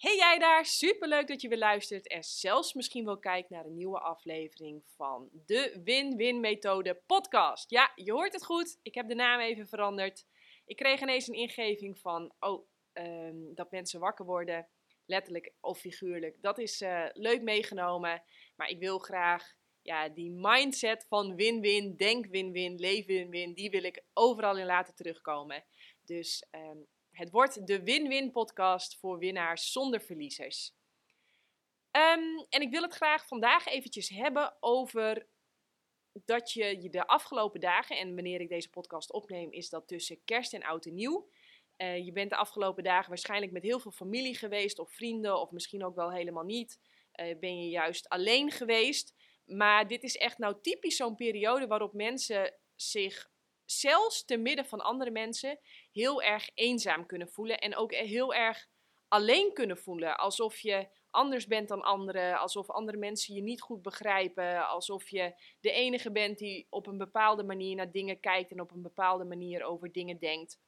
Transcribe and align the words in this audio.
Hey 0.00 0.16
jij 0.16 0.38
daar, 0.38 0.66
superleuk 0.66 1.28
dat 1.28 1.40
je 1.40 1.48
weer 1.48 1.58
luistert 1.58 2.08
en 2.08 2.22
zelfs 2.22 2.74
misschien 2.74 3.04
wel 3.04 3.18
kijkt 3.18 3.50
naar 3.50 3.64
een 3.64 3.76
nieuwe 3.76 3.98
aflevering 3.98 4.82
van 4.96 5.28
de 5.46 5.80
Win-Win 5.84 6.40
Methode 6.40 7.02
podcast. 7.06 7.70
Ja, 7.70 7.92
je 7.94 8.12
hoort 8.12 8.32
het 8.32 8.44
goed, 8.44 8.78
ik 8.82 8.94
heb 8.94 9.08
de 9.08 9.14
naam 9.14 9.40
even 9.40 9.68
veranderd. 9.68 10.26
Ik 10.64 10.76
kreeg 10.76 11.00
ineens 11.00 11.28
een 11.28 11.34
ingeving 11.34 11.98
van, 11.98 12.34
oh, 12.38 12.66
ehm, 12.92 13.54
dat 13.54 13.70
mensen 13.70 14.00
wakker 14.00 14.24
worden, 14.24 14.68
letterlijk 15.06 15.52
of 15.60 15.78
figuurlijk. 15.78 16.36
Dat 16.42 16.58
is 16.58 16.80
uh, 16.80 17.06
leuk 17.12 17.42
meegenomen, 17.42 18.22
maar 18.56 18.68
ik 18.68 18.78
wil 18.78 18.98
graag 18.98 19.54
ja, 19.82 20.08
die 20.08 20.30
mindset 20.30 21.06
van 21.08 21.34
win-win, 21.34 21.96
denk 21.96 22.26
win-win, 22.26 22.74
leef 22.74 23.06
win-win, 23.06 23.54
die 23.54 23.70
wil 23.70 23.82
ik 23.82 24.04
overal 24.12 24.58
in 24.58 24.66
laten 24.66 24.94
terugkomen. 24.94 25.64
Dus 26.04 26.46
um, 26.50 26.86
het 27.20 27.30
wordt 27.30 27.66
de 27.66 27.82
win-win 27.82 28.30
podcast 28.30 28.96
voor 28.98 29.18
winnaars 29.18 29.72
zonder 29.72 30.00
verliezers. 30.00 30.74
Um, 31.96 32.46
en 32.48 32.60
ik 32.60 32.70
wil 32.70 32.82
het 32.82 32.94
graag 32.94 33.26
vandaag 33.26 33.66
eventjes 33.66 34.08
hebben 34.08 34.56
over 34.60 35.26
dat 36.24 36.52
je 36.52 36.82
je 36.82 36.90
de 36.90 37.06
afgelopen 37.06 37.60
dagen, 37.60 37.98
en 37.98 38.14
wanneer 38.14 38.40
ik 38.40 38.48
deze 38.48 38.70
podcast 38.70 39.12
opneem, 39.12 39.52
is 39.52 39.68
dat 39.68 39.88
tussen 39.88 40.24
kerst 40.24 40.52
en 40.52 40.62
oud 40.62 40.86
en 40.86 40.94
nieuw. 40.94 41.30
Uh, 41.76 42.04
je 42.04 42.12
bent 42.12 42.30
de 42.30 42.36
afgelopen 42.36 42.84
dagen 42.84 43.08
waarschijnlijk 43.08 43.52
met 43.52 43.62
heel 43.62 43.80
veel 43.80 43.90
familie 43.90 44.36
geweest, 44.36 44.78
of 44.78 44.92
vrienden, 44.92 45.40
of 45.40 45.50
misschien 45.50 45.84
ook 45.84 45.94
wel 45.94 46.12
helemaal 46.12 46.44
niet. 46.44 46.80
Uh, 47.14 47.38
ben 47.38 47.62
je 47.62 47.68
juist 47.68 48.08
alleen 48.08 48.50
geweest. 48.50 49.14
Maar 49.44 49.88
dit 49.88 50.02
is 50.02 50.16
echt 50.16 50.38
nou 50.38 50.56
typisch 50.62 50.96
zo'n 50.96 51.16
periode 51.16 51.66
waarop 51.66 51.92
mensen 51.92 52.54
zich 52.74 53.30
zelfs 53.70 54.24
te 54.24 54.36
midden 54.36 54.64
van 54.64 54.80
andere 54.80 55.10
mensen 55.10 55.58
heel 55.92 56.22
erg 56.22 56.50
eenzaam 56.54 57.06
kunnen 57.06 57.28
voelen. 57.28 57.58
En 57.58 57.76
ook 57.76 57.94
heel 57.94 58.34
erg 58.34 58.68
alleen 59.08 59.52
kunnen 59.52 59.78
voelen. 59.78 60.16
Alsof 60.16 60.58
je 60.58 60.88
anders 61.10 61.46
bent 61.46 61.68
dan 61.68 61.82
anderen. 61.82 62.38
Alsof 62.38 62.70
andere 62.70 62.98
mensen 62.98 63.34
je 63.34 63.42
niet 63.42 63.60
goed 63.60 63.82
begrijpen. 63.82 64.68
Alsof 64.68 65.08
je 65.08 65.34
de 65.60 65.70
enige 65.70 66.12
bent 66.12 66.38
die 66.38 66.66
op 66.70 66.86
een 66.86 66.98
bepaalde 66.98 67.42
manier 67.42 67.76
naar 67.76 67.90
dingen 67.90 68.20
kijkt. 68.20 68.50
En 68.50 68.60
op 68.60 68.70
een 68.70 68.82
bepaalde 68.82 69.24
manier 69.24 69.62
over 69.62 69.92
dingen 69.92 70.18
denkt. 70.18 70.58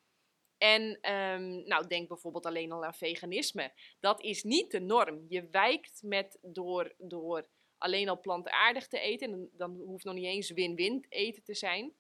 En 0.59 1.13
um, 1.13 1.63
nou, 1.67 1.87
denk 1.87 2.09
bijvoorbeeld 2.09 2.47
alleen 2.47 2.73
al 2.73 2.85
aan 2.85 2.95
veganisme. 2.95 3.73
Dat 4.01 4.23
is 4.23 4.43
niet 4.43 4.71
de 4.71 4.81
norm. 4.81 5.27
Je 5.29 5.48
wijkt 5.51 6.03
met 6.03 6.39
door, 6.43 6.95
door 6.98 7.48
alleen 7.79 8.09
al 8.09 8.21
plantaardig 8.21 8.89
te 8.89 8.98
eten. 8.98 9.33
En 9.33 9.51
dan 9.53 9.81
hoeft 9.81 10.05
nog 10.05 10.15
niet 10.15 10.25
eens 10.25 10.51
win-win 10.51 11.07
eten 11.09 11.43
te 11.43 11.55
zijn. 11.55 11.95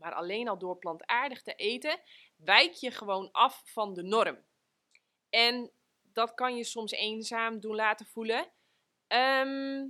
Maar 0.00 0.14
alleen 0.14 0.48
al 0.48 0.58
door 0.58 0.78
plantaardig 0.78 1.42
te 1.42 1.54
eten, 1.54 2.00
wijk 2.36 2.72
je 2.72 2.90
gewoon 2.90 3.30
af 3.32 3.62
van 3.64 3.94
de 3.94 4.02
norm. 4.02 4.44
En 5.28 5.72
dat 6.02 6.34
kan 6.34 6.56
je 6.56 6.64
soms 6.64 6.90
eenzaam 6.90 7.60
doen 7.60 7.74
laten 7.74 8.06
voelen. 8.06 8.52
Ehm, 9.06 9.88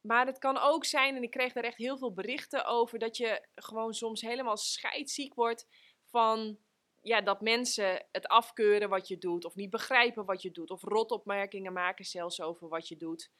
maar 0.00 0.26
het 0.26 0.38
kan 0.38 0.58
ook 0.58 0.84
zijn, 0.84 1.16
en 1.16 1.22
ik 1.22 1.30
kreeg 1.30 1.52
daar 1.52 1.64
echt 1.64 1.76
heel 1.76 1.98
veel 1.98 2.12
berichten 2.12 2.64
over, 2.64 2.98
dat 2.98 3.16
je 3.16 3.46
gewoon 3.54 3.94
soms 3.94 4.20
helemaal 4.20 4.56
scheidziek 4.56 5.34
wordt 5.34 5.66
van 6.04 6.58
ja, 7.02 7.20
dat 7.20 7.40
mensen 7.40 8.06
het 8.12 8.26
afkeuren 8.26 8.88
wat 8.88 9.08
je 9.08 9.18
doet, 9.18 9.44
of 9.44 9.54
niet 9.54 9.70
begrijpen 9.70 10.24
wat 10.24 10.42
je 10.42 10.50
doet, 10.50 10.70
of 10.70 10.82
rotopmerkingen 10.82 11.72
maken 11.72 12.04
zelfs 12.04 12.40
over 12.40 12.68
wat 12.68 12.88
je 12.88 12.96
doet. 12.96 13.30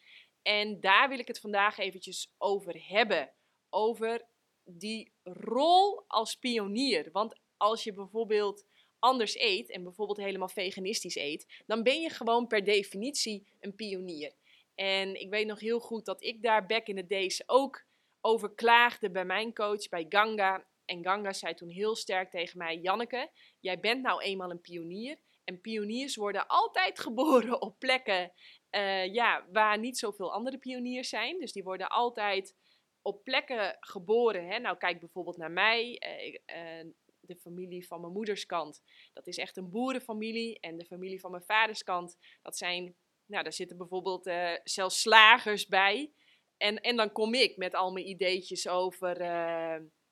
En 0.42 0.80
daar 0.80 1.08
wil 1.08 1.18
ik 1.18 1.27
het 1.28 1.41
vandaag 1.41 1.78
eventjes 1.78 2.34
over 2.38 2.86
hebben. 2.88 3.33
Over 3.68 4.28
die 4.64 5.12
rol 5.22 6.05
als 6.06 6.34
pionier. 6.34 7.08
Want 7.12 7.41
als 7.56 7.84
je 7.84 7.92
bijvoorbeeld 7.92 8.64
anders 8.98 9.39
eet 9.39 9.70
en 9.70 9.83
bijvoorbeeld 9.83 10.19
helemaal 10.19 10.48
veganistisch 10.48 11.17
eet, 11.17 11.62
dan 11.67 11.83
ben 11.83 12.00
je 12.00 12.11
gewoon 12.11 12.47
per 12.47 12.64
definitie 12.64 13.47
een 13.61 13.75
pionier. 13.75 14.33
En 14.75 15.20
ik 15.20 15.30
weet 15.30 15.47
nog 15.47 15.61
heel 15.61 15.80
goed 15.80 16.05
dat 16.05 16.22
ik 16.22 16.42
daar 16.42 16.67
back 16.67 16.86
in 16.86 16.97
the 16.97 17.06
days 17.06 17.48
ook 17.48 17.84
over 18.20 18.55
klaagde 18.55 19.11
bij 19.11 19.25
mijn 19.25 19.55
coach, 19.55 19.89
bij 19.89 20.07
Ganga. 20.08 20.67
En 20.84 21.05
Ganga 21.05 21.33
zei 21.33 21.55
toen 21.55 21.68
heel 21.68 21.96
sterk 21.96 22.30
tegen 22.30 22.58
mij: 22.58 22.77
Janneke, 22.77 23.30
jij 23.61 23.80
bent 23.80 24.02
nou 24.02 24.23
eenmaal 24.23 24.51
een 24.51 24.61
pionier. 24.61 25.18
En 25.45 25.61
pioniers 25.61 26.17
worden 26.17 26.46
altijd 26.46 27.01
geboren 27.07 27.63
op 27.63 27.79
plekken 27.79 28.33
uh, 28.70 29.14
ja, 29.14 29.46
waar 29.52 29.79
niet 29.79 29.98
zoveel 29.98 30.33
andere 30.33 30.58
pioniers 30.58 31.08
zijn. 31.08 31.39
Dus 31.39 31.52
die 31.52 31.63
worden 31.63 31.89
altijd 31.89 32.55
op 33.02 33.24
plekken 33.24 33.77
geboren. 33.80 34.46
Hè? 34.46 34.58
Nou, 34.58 34.77
kijk 34.77 35.00
bijvoorbeeld 35.00 35.36
naar 35.36 35.50
mij. 35.50 36.02
Uh, 36.46 36.90
de 37.20 37.36
familie 37.36 37.86
van 37.86 38.00
mijn 38.00 38.12
moeders 38.12 38.46
kant, 38.46 38.83
dat 39.12 39.27
is 39.27 39.38
echt 39.38 39.56
een 39.56 39.70
boerenfamilie. 39.70 40.61
En 40.61 40.77
de 40.77 40.84
familie 40.84 41.20
van 41.20 41.30
mijn 41.30 41.42
vaders 41.42 41.83
kant, 41.83 42.16
dat 42.42 42.56
zijn, 42.56 42.96
nou, 43.27 43.42
daar 43.42 43.52
zitten 43.52 43.77
bijvoorbeeld 43.77 44.27
uh, 44.27 44.52
zelfs 44.64 45.00
slagers 45.00 45.66
bij. 45.66 46.12
En, 46.56 46.80
en 46.80 46.96
dan 46.96 47.12
kom 47.12 47.34
ik 47.34 47.56
met 47.56 47.74
al 47.74 47.92
mijn 47.92 48.08
ideetjes 48.08 48.68
over, 48.68 49.18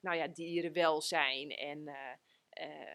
nou 0.00 0.16
ja, 0.16 0.28
dierenwelzijn 0.28 1.50
en 1.50 1.96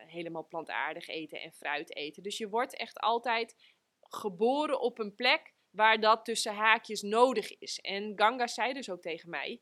helemaal 0.08 0.48
plantaardig 0.48 1.08
eten 1.08 1.42
en 1.42 1.54
fruit 1.54 1.96
eten. 1.96 2.24
Dus 2.24 2.38
je 2.38 2.50
wordt 2.50 2.78
echt 2.78 3.00
altijd 3.00 3.56
geboren 4.02 4.80
op 4.80 5.00
een 5.00 5.16
plek 5.16 5.54
waar 5.70 6.00
dat 6.00 6.26
tussen 6.26 6.54
haakjes 6.54 7.02
nodig 7.02 7.58
is. 7.58 7.80
En 7.80 8.14
Ganga 8.16 8.48
zei 8.48 8.74
dus 8.74 8.90
ook 8.90 9.02
tegen 9.02 9.30
mij 9.30 9.62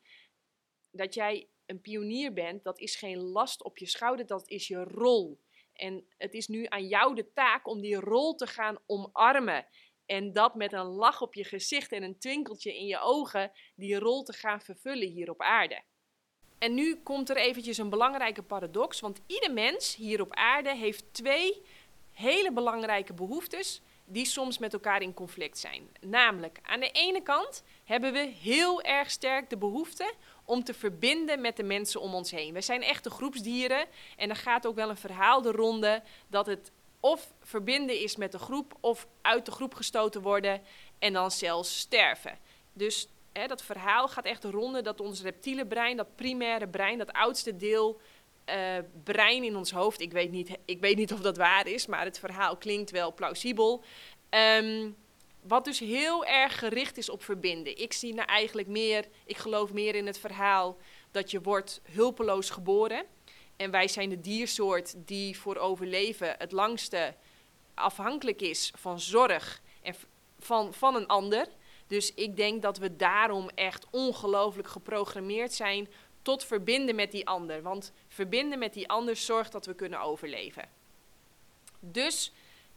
dat 0.92 1.14
jij 1.14 1.48
een 1.66 1.80
pionier 1.80 2.32
bent, 2.32 2.64
dat 2.64 2.78
is 2.78 2.96
geen 2.96 3.18
last 3.18 3.64
op 3.64 3.78
je 3.78 3.86
schouder, 3.86 4.26
dat 4.26 4.48
is 4.48 4.68
je 4.68 4.84
rol. 4.84 5.40
En 5.72 6.04
het 6.18 6.34
is 6.34 6.48
nu 6.48 6.66
aan 6.68 6.86
jou 6.86 7.14
de 7.14 7.32
taak 7.32 7.68
om 7.68 7.80
die 7.80 7.96
rol 7.96 8.34
te 8.34 8.46
gaan 8.46 8.78
omarmen. 8.86 9.66
En 10.06 10.32
dat 10.32 10.54
met 10.54 10.72
een 10.72 10.86
lach 10.86 11.22
op 11.22 11.34
je 11.34 11.44
gezicht 11.44 11.92
en 11.92 12.02
een 12.02 12.18
twinkeltje 12.18 12.76
in 12.76 12.86
je 12.86 13.00
ogen, 13.00 13.52
die 13.76 13.98
rol 13.98 14.22
te 14.22 14.32
gaan 14.32 14.60
vervullen 14.60 15.08
hier 15.08 15.30
op 15.30 15.40
aarde. 15.40 15.82
En 16.58 16.74
nu 16.74 16.96
komt 16.96 17.30
er 17.30 17.36
eventjes 17.36 17.78
een 17.78 17.90
belangrijke 17.90 18.42
paradox, 18.42 19.00
want 19.00 19.20
ieder 19.26 19.52
mens 19.52 19.96
hier 19.96 20.20
op 20.20 20.34
aarde 20.34 20.76
heeft 20.76 21.14
twee 21.14 21.62
hele 22.10 22.52
belangrijke 22.52 23.14
behoeftes 23.14 23.80
die 24.04 24.24
soms 24.24 24.58
met 24.58 24.72
elkaar 24.72 25.02
in 25.02 25.14
conflict 25.14 25.58
zijn. 25.58 25.88
Namelijk, 26.00 26.58
aan 26.62 26.80
de 26.80 26.90
ene 26.90 27.22
kant 27.22 27.64
hebben 27.84 28.12
we 28.12 28.32
heel 28.40 28.82
erg 28.82 29.10
sterk 29.10 29.50
de 29.50 29.56
behoefte 29.56 30.14
om 30.44 30.64
te 30.64 30.74
verbinden 30.74 31.40
met 31.40 31.56
de 31.56 31.62
mensen 31.62 32.00
om 32.00 32.14
ons 32.14 32.30
heen. 32.30 32.54
We 32.54 32.60
zijn 32.60 32.82
echte 32.82 33.10
groepsdieren 33.10 33.86
en 34.16 34.30
er 34.30 34.36
gaat 34.36 34.66
ook 34.66 34.74
wel 34.74 34.90
een 34.90 34.96
verhaal 34.96 35.42
de 35.42 35.52
ronde 35.52 36.02
dat 36.28 36.46
het 36.46 36.72
of 37.00 37.32
verbinden 37.40 38.00
is 38.00 38.16
met 38.16 38.32
de 38.32 38.38
groep 38.38 38.76
of 38.80 39.06
uit 39.22 39.46
de 39.46 39.50
groep 39.50 39.74
gestoten 39.74 40.22
worden 40.22 40.62
en 40.98 41.12
dan 41.12 41.30
zelfs 41.30 41.78
sterven. 41.78 42.38
Dus 42.72 43.08
hè, 43.32 43.46
dat 43.46 43.62
verhaal 43.62 44.08
gaat 44.08 44.24
echt 44.24 44.42
de 44.42 44.50
ronde 44.50 44.82
dat 44.82 45.00
ons 45.00 45.22
reptiele 45.22 45.66
brein, 45.66 45.96
dat 45.96 46.16
primaire 46.16 46.68
brein, 46.68 46.98
dat 46.98 47.12
oudste 47.12 47.56
deel 47.56 48.00
uh, 48.46 48.78
brein 49.04 49.44
in 49.44 49.56
ons 49.56 49.70
hoofd. 49.70 50.00
Ik 50.00 50.12
weet, 50.12 50.30
niet, 50.30 50.58
ik 50.64 50.80
weet 50.80 50.96
niet 50.96 51.12
of 51.12 51.20
dat 51.20 51.36
waar 51.36 51.66
is, 51.66 51.86
maar 51.86 52.04
het 52.04 52.18
verhaal 52.18 52.56
klinkt 52.56 52.90
wel 52.90 53.14
plausibel. 53.14 53.84
Um, 54.30 54.96
wat 55.42 55.64
dus 55.64 55.78
heel 55.78 56.24
erg 56.24 56.58
gericht 56.58 56.96
is 56.96 57.08
op 57.08 57.22
verbinden. 57.22 57.78
Ik 57.78 57.92
zie 57.92 58.14
nou 58.14 58.28
eigenlijk 58.28 58.68
meer, 58.68 59.08
ik 59.24 59.36
geloof 59.36 59.72
meer 59.72 59.94
in 59.94 60.06
het 60.06 60.18
verhaal 60.18 60.76
dat 61.10 61.30
je 61.30 61.40
wordt 61.40 61.80
hulpeloos 61.90 62.50
geboren. 62.50 63.04
En 63.56 63.70
wij 63.70 63.88
zijn 63.88 64.08
de 64.08 64.20
diersoort 64.20 64.94
die 64.96 65.38
voor 65.38 65.56
overleven 65.56 66.34
het 66.38 66.52
langste 66.52 67.14
afhankelijk 67.74 68.40
is 68.40 68.72
van 68.76 69.00
zorg 69.00 69.62
en 69.82 69.94
van, 70.38 70.74
van 70.74 70.94
een 70.94 71.06
ander. 71.06 71.46
Dus 71.86 72.14
ik 72.14 72.36
denk 72.36 72.62
dat 72.62 72.78
we 72.78 72.96
daarom 72.96 73.48
echt 73.54 73.86
ongelooflijk 73.90 74.68
geprogrammeerd 74.68 75.52
zijn 75.52 75.88
tot 76.22 76.44
verbinden 76.44 76.94
met 76.94 77.10
die 77.10 77.26
ander. 77.26 77.62
Want 77.62 77.92
verbinden 78.08 78.58
met 78.58 78.72
die 78.72 78.88
ander 78.88 79.16
zorgt 79.16 79.52
dat 79.52 79.66
we 79.66 79.74
kunnen 79.74 80.00
overleven. 80.00 80.68
Dus 81.80 82.32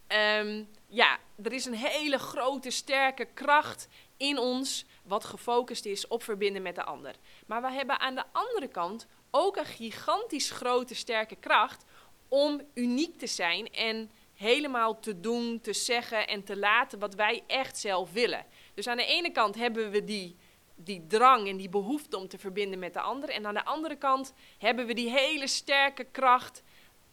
um, 0.07 0.67
ja, 0.88 1.17
er 1.43 1.53
is 1.53 1.66
een 1.66 1.73
hele 1.73 2.18
grote, 2.18 2.69
sterke 2.69 3.25
kracht 3.25 3.88
in 4.18 4.38
ons 4.38 4.85
wat 5.03 5.25
gefocust 5.25 5.85
is 5.85 6.07
op 6.07 6.24
verbinden 6.24 6.62
met 6.62 6.75
de 6.75 6.83
ander. 6.83 7.15
Maar 7.47 7.62
we 7.62 7.71
hebben 7.71 8.00
aan 8.00 8.15
de 8.15 8.24
andere 8.31 8.68
kant 8.68 9.07
ook 9.31 9.56
een 9.57 9.65
gigantisch 9.65 10.51
grote, 10.51 10.95
sterke 10.95 11.35
kracht 11.35 11.85
om 12.27 12.62
uniek 12.74 13.18
te 13.18 13.27
zijn 13.27 13.74
en 13.74 14.12
helemaal 14.33 15.00
te 15.00 15.19
doen, 15.19 15.59
te 15.62 15.74
zeggen 15.74 16.27
en 16.27 16.44
te 16.44 16.57
laten 16.57 17.00
wat 17.00 17.15
wij 17.15 17.44
echt 17.47 17.77
zelf 17.77 18.12
willen. 18.12 18.45
Dus 18.74 18.88
aan 18.88 18.97
de 18.97 19.06
ene 19.06 19.31
kant 19.31 19.56
hebben 19.56 19.91
we 19.91 20.03
die 20.03 20.35
die 20.75 21.07
drang 21.07 21.47
en 21.47 21.57
die 21.57 21.69
behoefte 21.69 22.18
om 22.18 22.27
te 22.27 22.38
verbinden 22.38 22.80
met 22.80 22.94
de 22.94 23.00
ander. 23.00 23.30
En 23.30 23.45
aan 23.45 23.53
de 23.53 23.65
andere 23.65 23.95
kant 23.95 24.33
hebben 24.57 24.85
we 24.85 24.94
die 24.94 25.09
hele 25.09 25.47
sterke 25.47 26.03
kracht 26.03 26.63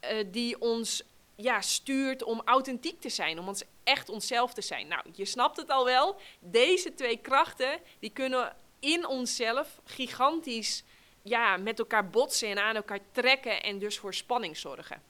uh, 0.01 0.25
die 0.27 0.61
ons 0.61 1.03
ja, 1.43 1.61
stuurt 1.61 2.23
om 2.23 2.43
authentiek 2.45 3.01
te 3.01 3.09
zijn, 3.09 3.39
om 3.39 3.49
ons 3.49 3.65
echt 3.85 4.09
onszelf 4.09 4.55
te 4.55 4.63
zijn. 4.63 4.89
Nou, 4.89 5.05
je 5.13 5.25
snapt 5.25 5.57
het 5.57 5.71
al 5.71 5.85
wel. 5.85 6.17
Deze 6.41 6.95
twee 6.95 7.17
krachten 7.17 7.81
die 7.99 8.11
kunnen 8.11 8.57
in 8.81 9.07
onszelf 9.07 9.81
gigantisch 9.85 10.85
ja, 11.23 11.57
met 11.57 11.79
elkaar 11.79 12.11
botsen 12.11 12.49
en 12.49 12.59
aan 12.59 12.77
elkaar 12.77 13.11
trekken 13.13 13.63
en 13.63 13.79
dus 13.79 13.99
voor 13.99 14.15
spanning 14.15 14.57
zorgen. 14.57 15.03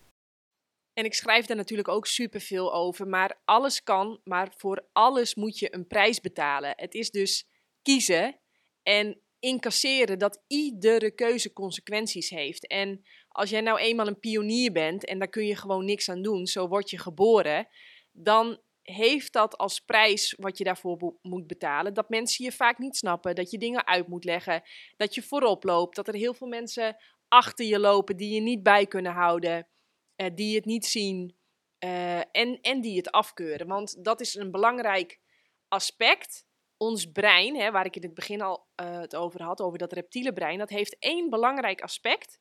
En 0.92 1.04
ik 1.04 1.14
schrijf 1.14 1.46
daar 1.46 1.56
natuurlijk 1.56 1.88
ook 1.88 2.06
superveel 2.06 2.74
over. 2.74 3.08
Maar 3.08 3.40
alles 3.44 3.82
kan, 3.82 4.20
maar 4.24 4.52
voor 4.56 4.88
alles 4.92 5.34
moet 5.34 5.58
je 5.58 5.74
een 5.74 5.86
prijs 5.86 6.20
betalen. 6.20 6.72
Het 6.76 6.94
is 6.94 7.10
dus 7.10 7.46
kiezen 7.82 8.38
en 8.82 9.20
incasseren 9.42 10.18
dat 10.18 10.42
iedere 10.46 11.10
keuze 11.10 11.52
consequenties 11.52 12.30
heeft. 12.30 12.66
En 12.66 13.04
als 13.28 13.50
jij 13.50 13.60
nou 13.60 13.78
eenmaal 13.78 14.06
een 14.06 14.20
pionier 14.20 14.72
bent 14.72 15.04
en 15.04 15.18
daar 15.18 15.28
kun 15.28 15.46
je 15.46 15.56
gewoon 15.56 15.84
niks 15.84 16.08
aan 16.08 16.22
doen, 16.22 16.46
zo 16.46 16.68
word 16.68 16.90
je 16.90 16.98
geboren, 16.98 17.68
dan 18.12 18.60
heeft 18.82 19.32
dat 19.32 19.56
als 19.58 19.80
prijs 19.80 20.34
wat 20.38 20.58
je 20.58 20.64
daarvoor 20.64 21.16
moet 21.22 21.46
betalen, 21.46 21.94
dat 21.94 22.08
mensen 22.08 22.44
je 22.44 22.52
vaak 22.52 22.78
niet 22.78 22.96
snappen, 22.96 23.34
dat 23.34 23.50
je 23.50 23.58
dingen 23.58 23.86
uit 23.86 24.08
moet 24.08 24.24
leggen, 24.24 24.62
dat 24.96 25.14
je 25.14 25.22
voorop 25.22 25.64
loopt, 25.64 25.96
dat 25.96 26.08
er 26.08 26.14
heel 26.14 26.34
veel 26.34 26.48
mensen 26.48 26.96
achter 27.28 27.64
je 27.64 27.78
lopen 27.78 28.16
die 28.16 28.34
je 28.34 28.40
niet 28.40 28.62
bij 28.62 28.86
kunnen 28.86 29.12
houden, 29.12 29.68
uh, 30.16 30.26
die 30.34 30.54
het 30.54 30.64
niet 30.64 30.86
zien 30.86 31.36
uh, 31.84 32.18
en, 32.18 32.58
en 32.60 32.80
die 32.80 32.96
het 32.96 33.10
afkeuren. 33.10 33.66
Want 33.66 34.04
dat 34.04 34.20
is 34.20 34.34
een 34.34 34.50
belangrijk 34.50 35.20
aspect. 35.68 36.46
Ons 36.82 37.10
brein, 37.12 37.56
hè, 37.56 37.70
waar 37.70 37.86
ik 37.86 37.96
in 37.96 38.02
het 38.02 38.14
begin 38.14 38.40
al 38.40 38.66
uh, 38.80 39.00
het 39.00 39.16
over 39.16 39.42
had, 39.42 39.60
over 39.60 39.78
dat 39.78 39.92
reptiele 39.92 40.32
brein, 40.32 40.58
dat 40.58 40.70
heeft 40.70 40.96
één 40.98 41.30
belangrijk 41.30 41.80
aspect. 41.80 42.40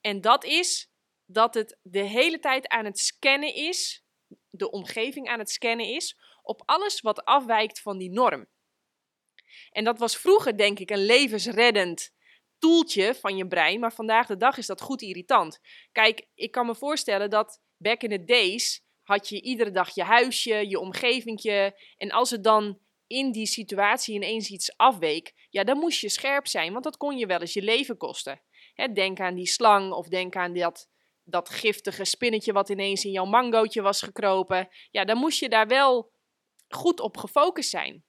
En 0.00 0.20
dat 0.20 0.44
is 0.44 0.90
dat 1.26 1.54
het 1.54 1.78
de 1.82 2.02
hele 2.02 2.38
tijd 2.38 2.68
aan 2.68 2.84
het 2.84 2.98
scannen 2.98 3.54
is 3.54 4.04
de 4.50 4.70
omgeving 4.70 5.28
aan 5.28 5.38
het 5.38 5.50
scannen 5.50 5.86
is 5.86 6.18
op 6.42 6.62
alles 6.64 7.00
wat 7.00 7.24
afwijkt 7.24 7.80
van 7.80 7.98
die 7.98 8.10
norm. 8.10 8.46
En 9.70 9.84
dat 9.84 9.98
was 9.98 10.16
vroeger, 10.16 10.56
denk 10.56 10.78
ik, 10.78 10.90
een 10.90 11.04
levensreddend 11.04 12.14
toeltje 12.58 13.14
van 13.14 13.36
je 13.36 13.46
brein, 13.46 13.80
maar 13.80 13.92
vandaag 13.92 14.26
de 14.26 14.36
dag 14.36 14.56
is 14.56 14.66
dat 14.66 14.80
goed 14.80 15.02
irritant. 15.02 15.60
Kijk, 15.92 16.26
ik 16.34 16.50
kan 16.50 16.66
me 16.66 16.74
voorstellen 16.74 17.30
dat 17.30 17.60
back 17.76 18.02
in 18.02 18.10
the 18.10 18.24
days 18.24 18.82
had 19.02 19.28
je 19.28 19.42
iedere 19.42 19.70
dag 19.70 19.94
je 19.94 20.02
huisje, 20.02 20.68
je 20.68 20.78
omgevingje, 20.78 21.80
en 21.96 22.10
als 22.10 22.30
het 22.30 22.44
dan 22.44 22.80
in 23.10 23.32
die 23.32 23.46
situatie 23.46 24.14
ineens 24.14 24.50
iets 24.50 24.76
afweek, 24.76 25.34
ja, 25.48 25.64
dan 25.64 25.78
moest 25.78 26.00
je 26.00 26.08
scherp 26.08 26.46
zijn, 26.46 26.72
want 26.72 26.84
dat 26.84 26.96
kon 26.96 27.16
je 27.16 27.26
wel 27.26 27.40
eens 27.40 27.52
je 27.52 27.62
leven 27.62 27.96
kosten. 27.96 28.42
denk 28.94 29.20
aan 29.20 29.34
die 29.34 29.46
slang 29.46 29.92
of 29.92 30.08
denk 30.08 30.36
aan 30.36 30.54
dat 30.54 30.88
dat 31.24 31.48
giftige 31.48 32.04
spinnetje 32.04 32.52
wat 32.52 32.68
ineens 32.68 33.04
in 33.04 33.10
jouw 33.10 33.24
mangootje 33.24 33.82
was 33.82 34.02
gekropen. 34.02 34.68
Ja, 34.90 35.04
dan 35.04 35.16
moest 35.16 35.38
je 35.40 35.48
daar 35.48 35.66
wel 35.66 36.12
goed 36.68 37.00
op 37.00 37.16
gefocust 37.16 37.70
zijn. 37.70 38.04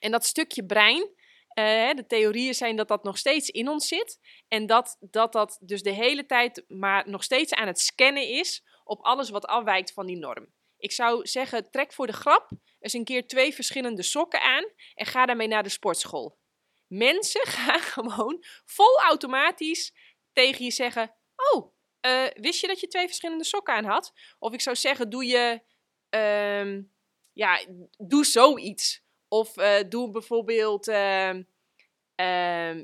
En 0.00 0.10
dat 0.10 0.24
stukje 0.24 0.66
brein, 0.66 1.00
uh, 1.00 1.94
de 1.94 2.04
theorieën 2.06 2.54
zijn 2.54 2.76
dat 2.76 2.88
dat 2.88 3.04
nog 3.04 3.18
steeds 3.18 3.48
in 3.48 3.68
ons 3.68 3.88
zit. 3.88 4.18
En 4.48 4.66
dat, 4.66 4.96
dat 5.00 5.32
dat 5.32 5.58
dus 5.60 5.82
de 5.82 5.92
hele 5.92 6.26
tijd 6.26 6.64
maar 6.68 7.08
nog 7.08 7.22
steeds 7.22 7.54
aan 7.54 7.66
het 7.66 7.80
scannen 7.80 8.28
is 8.28 8.64
op 8.84 9.04
alles 9.04 9.30
wat 9.30 9.46
afwijkt 9.46 9.92
van 9.92 10.06
die 10.06 10.18
norm. 10.18 10.46
Ik 10.76 10.92
zou 10.92 11.26
zeggen, 11.26 11.70
trek 11.70 11.92
voor 11.92 12.06
de 12.06 12.12
grap 12.12 12.50
eens 12.80 12.92
een 12.92 13.04
keer 13.04 13.26
twee 13.26 13.54
verschillende 13.54 14.02
sokken 14.02 14.40
aan 14.40 14.64
en 14.94 15.06
ga 15.06 15.26
daarmee 15.26 15.48
naar 15.48 15.62
de 15.62 15.68
sportschool. 15.68 16.38
Mensen 16.86 17.46
gaan 17.56 17.80
gewoon 17.80 18.44
vol 18.64 19.00
automatisch 19.00 19.94
tegen 20.32 20.64
je 20.64 20.70
zeggen: 20.70 21.14
Oh, 21.52 21.72
uh, 22.06 22.26
wist 22.34 22.60
je 22.60 22.66
dat 22.66 22.80
je 22.80 22.86
twee 22.86 23.06
verschillende 23.06 23.44
sokken 23.44 23.74
aan 23.74 23.84
had? 23.84 24.12
Of 24.38 24.52
ik 24.52 24.60
zou 24.60 24.76
zeggen, 24.76 25.10
doe 25.10 25.24
je, 25.24 25.60
um, 26.10 26.92
ja, 27.32 27.60
doe 27.98 28.24
zoiets. 28.24 29.02
Of 29.28 29.56
uh, 29.56 29.78
doe 29.88 30.10
bijvoorbeeld 30.10 30.88
uh, 30.88 31.34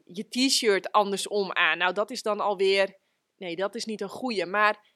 je 0.05 0.27
t-shirt 0.29 0.93
andersom 0.93 1.53
aan. 1.53 1.79
Nou, 1.79 1.93
dat 1.93 2.11
is 2.11 2.23
dan 2.23 2.41
alweer, 2.41 2.99
nee, 3.37 3.57
dat 3.57 3.75
is 3.75 3.85
niet 3.85 4.01
een 4.01 4.09
goede. 4.09 4.47
Maar 4.47 4.95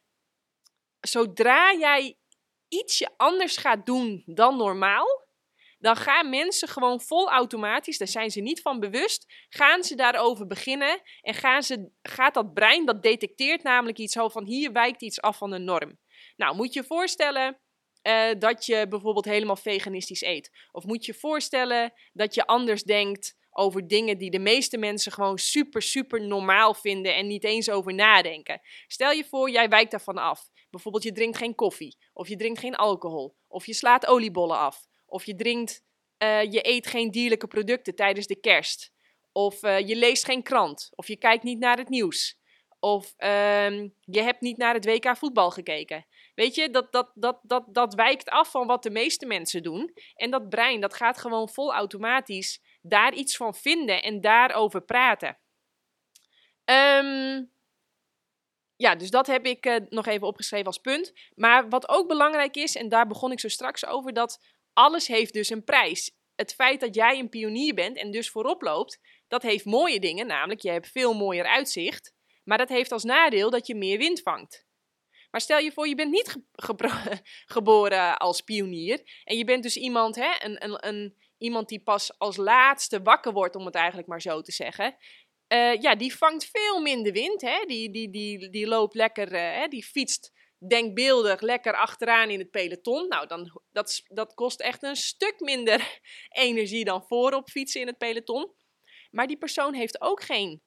zodra 1.01 1.75
jij 1.75 2.19
ietsje 2.71 3.11
anders 3.17 3.57
gaat 3.57 3.87
doen 3.87 4.23
dan 4.27 4.57
normaal, 4.57 5.29
dan 5.79 5.97
gaan 5.97 6.31
mensen 6.31 6.69
gewoon 6.69 7.01
vol 7.01 7.31
automatisch, 7.31 7.99
daar 7.99 8.09
zijn 8.09 8.31
ze 8.31 8.41
niet 8.41 8.63
van 8.63 8.81
bewust, 8.81 9.33
gaan 9.49 9.83
ze 9.83 9.95
daarover 9.95 10.47
beginnen 10.47 11.01
en 11.21 11.35
gaan 11.35 11.63
ze, 11.63 11.91
gaat 12.03 12.35
dat 12.35 12.55
brein, 12.55 12.87
dat 12.87 13.03
detecteert 13.03 13.63
namelijk 13.63 13.99
iets 13.99 14.17
van 14.17 14.45
hier 14.45 14.73
wijkt 14.73 15.03
iets 15.03 15.21
af 15.21 15.37
van 15.37 15.51
de 15.51 15.59
norm. 15.59 15.99
Nou, 16.37 16.57
moet 16.57 16.73
je 16.73 16.85
voorstellen 16.85 17.59
uh, 18.03 18.31
dat 18.39 18.67
je 18.67 18.87
bijvoorbeeld 18.89 19.25
helemaal 19.25 19.57
veganistisch 19.57 20.23
eet. 20.23 20.51
Of 20.73 20.85
moet 20.85 21.05
je 21.05 21.15
voorstellen 21.15 21.93
dat 22.13 22.35
je 22.35 22.47
anders 22.47 22.83
denkt 22.83 23.39
over 23.51 23.89
dingen 23.89 24.19
die 24.19 24.31
de 24.31 24.39
meeste 24.39 24.79
mensen 24.79 25.13
gewoon 25.13 25.39
super, 25.39 25.83
super 25.83 26.27
normaal 26.27 26.75
vinden 26.75 27.15
en 27.15 27.27
niet 27.27 27.45
eens 27.45 27.71
over 27.71 27.95
nadenken. 27.95 28.61
Stel 28.87 29.11
je 29.11 29.25
voor, 29.25 29.51
jij 29.51 29.69
wijkt 29.69 29.91
daarvan 29.91 30.19
af. 30.19 30.49
Bijvoorbeeld 30.71 31.05
je 31.05 31.13
drinkt 31.13 31.37
geen 31.37 31.55
koffie, 31.55 31.97
of 32.13 32.29
je 32.29 32.37
drinkt 32.37 32.61
geen 32.61 32.77
alcohol, 32.77 33.37
of 33.49 33.67
je 33.67 33.75
slaat 33.75 34.07
oliebollen 34.07 34.59
af. 34.59 34.89
Of 35.07 35.25
je 35.25 35.35
drinkt, 35.35 35.83
uh, 36.23 36.43
je 36.43 36.69
eet 36.69 36.87
geen 36.87 37.11
dierlijke 37.11 37.47
producten 37.47 37.95
tijdens 37.95 38.27
de 38.27 38.41
kerst. 38.41 38.93
Of 39.33 39.63
uh, 39.63 39.79
je 39.89 39.97
leest 39.97 40.25
geen 40.25 40.43
krant. 40.43 40.91
Of 40.95 41.09
je 41.09 41.17
kijkt 41.17 41.43
niet 41.43 41.59
naar 41.59 41.77
het 41.77 41.89
nieuws. 41.89 42.39
Of 42.81 43.15
uh, 43.19 43.71
je 44.01 44.23
hebt 44.23 44.41
niet 44.41 44.57
naar 44.57 44.75
het 44.75 44.85
WK 44.85 45.17
voetbal 45.17 45.51
gekeken. 45.51 46.07
Weet 46.35 46.55
je, 46.55 46.71
dat, 46.71 46.93
dat, 46.93 47.11
dat, 47.15 47.41
dat, 47.43 47.65
dat 47.69 47.95
wijkt 47.95 48.29
af 48.29 48.51
van 48.51 48.67
wat 48.67 48.83
de 48.83 48.91
meeste 48.91 49.27
mensen 49.27 49.63
doen. 49.63 49.93
En 50.15 50.31
dat 50.31 50.49
brein, 50.49 50.81
dat 50.81 50.95
gaat 50.95 51.19
gewoon 51.19 51.49
vol 51.49 51.73
automatisch 51.73 52.63
daar 52.83 53.15
iets 53.15 53.37
van 53.37 53.55
vinden 53.55 54.03
en 54.03 54.21
daarover 54.21 54.83
praten. 54.83 55.39
Um, 56.65 57.51
ja, 58.81 58.95
dus 58.95 59.11
dat 59.11 59.27
heb 59.27 59.47
ik 59.47 59.67
uh, 59.67 59.77
nog 59.89 60.07
even 60.07 60.27
opgeschreven 60.27 60.67
als 60.67 60.79
punt. 60.79 61.13
Maar 61.35 61.69
wat 61.69 61.89
ook 61.89 62.09
belangrijk 62.09 62.57
is, 62.57 62.75
en 62.77 62.89
daar 62.89 63.07
begon 63.07 63.33
ik 63.33 63.41
zo 63.41 63.49
straks 63.49 63.87
over, 63.87 64.13
dat 64.13 64.45
alles 64.73 65.07
heeft 65.07 65.33
dus 65.33 65.51
een 65.51 65.65
prijs. 65.65 66.11
Het 66.35 66.55
feit 66.55 66.81
dat 66.81 66.95
jij 66.95 67.19
een 67.19 67.29
pionier 67.29 67.75
bent 67.75 67.97
en 67.97 68.11
dus 68.11 68.31
voorop 68.31 68.63
loopt, 68.63 68.99
dat 69.29 69.43
heeft 69.43 69.65
mooie 69.65 70.01
dingen, 70.01 70.27
namelijk 70.27 70.61
je 70.61 70.71
hebt 70.71 70.89
veel 70.89 71.15
mooier 71.15 71.45
uitzicht. 71.47 72.13
Maar 72.45 72.59
dat 72.59 72.69
heeft 72.69 72.93
als 72.93 73.05
nadeel 73.05 73.51
dat 73.51 73.67
je 73.67 73.75
meer 73.75 73.99
wind 73.99 74.21
vangt. 74.23 74.67
Maar 75.31 75.41
stel 75.41 75.59
je 75.59 75.73
voor, 75.73 75.89
je 75.89 75.95
bent 75.95 76.11
niet 76.11 76.37
geboren 77.55 78.17
als 78.19 78.41
pionier. 78.41 79.23
En 79.25 79.37
je 79.37 79.45
bent 79.45 79.63
dus 79.63 79.77
iemand, 79.77 80.17
hè, 80.17 80.31
een, 80.39 80.65
een, 80.65 80.87
een, 80.89 81.17
iemand 81.39 81.69
die 81.69 81.83
pas 81.83 82.19
als 82.19 82.37
laatste 82.37 83.03
wakker 83.03 83.33
wordt, 83.33 83.57
om 83.57 83.65
het 83.65 83.75
eigenlijk 83.75 84.09
maar 84.09 84.21
zo 84.21 84.41
te 84.41 84.53
zeggen. 84.53 84.97
Uh, 85.53 85.75
ja, 85.81 85.95
die 85.95 86.17
vangt 86.17 86.45
veel 86.53 86.81
minder 86.81 87.13
wind. 87.13 87.41
Hè? 87.41 87.65
Die, 87.67 87.91
die, 87.91 88.11
die, 88.11 88.51
die 88.51 88.67
loopt 88.67 88.95
lekker, 88.95 89.33
hè? 89.33 89.69
die 89.69 89.85
fietst 89.85 90.33
denkbeeldig 90.69 91.41
lekker 91.41 91.75
achteraan 91.75 92.31
in 92.31 92.39
het 92.39 92.51
peloton. 92.51 93.09
Nou, 93.09 93.27
dan, 93.27 93.61
dat, 93.71 94.03
dat 94.05 94.35
kost 94.35 94.61
echt 94.61 94.83
een 94.83 94.97
stuk 94.97 95.41
minder 95.41 96.01
energie 96.29 96.85
dan 96.85 97.05
voorop 97.07 97.49
fietsen 97.49 97.81
in 97.81 97.87
het 97.87 97.99
peloton. 97.99 98.53
Maar 99.11 99.27
die 99.27 99.39
persoon 99.39 99.75
heeft 99.75 100.01
ook 100.01 100.23
geen 100.23 100.63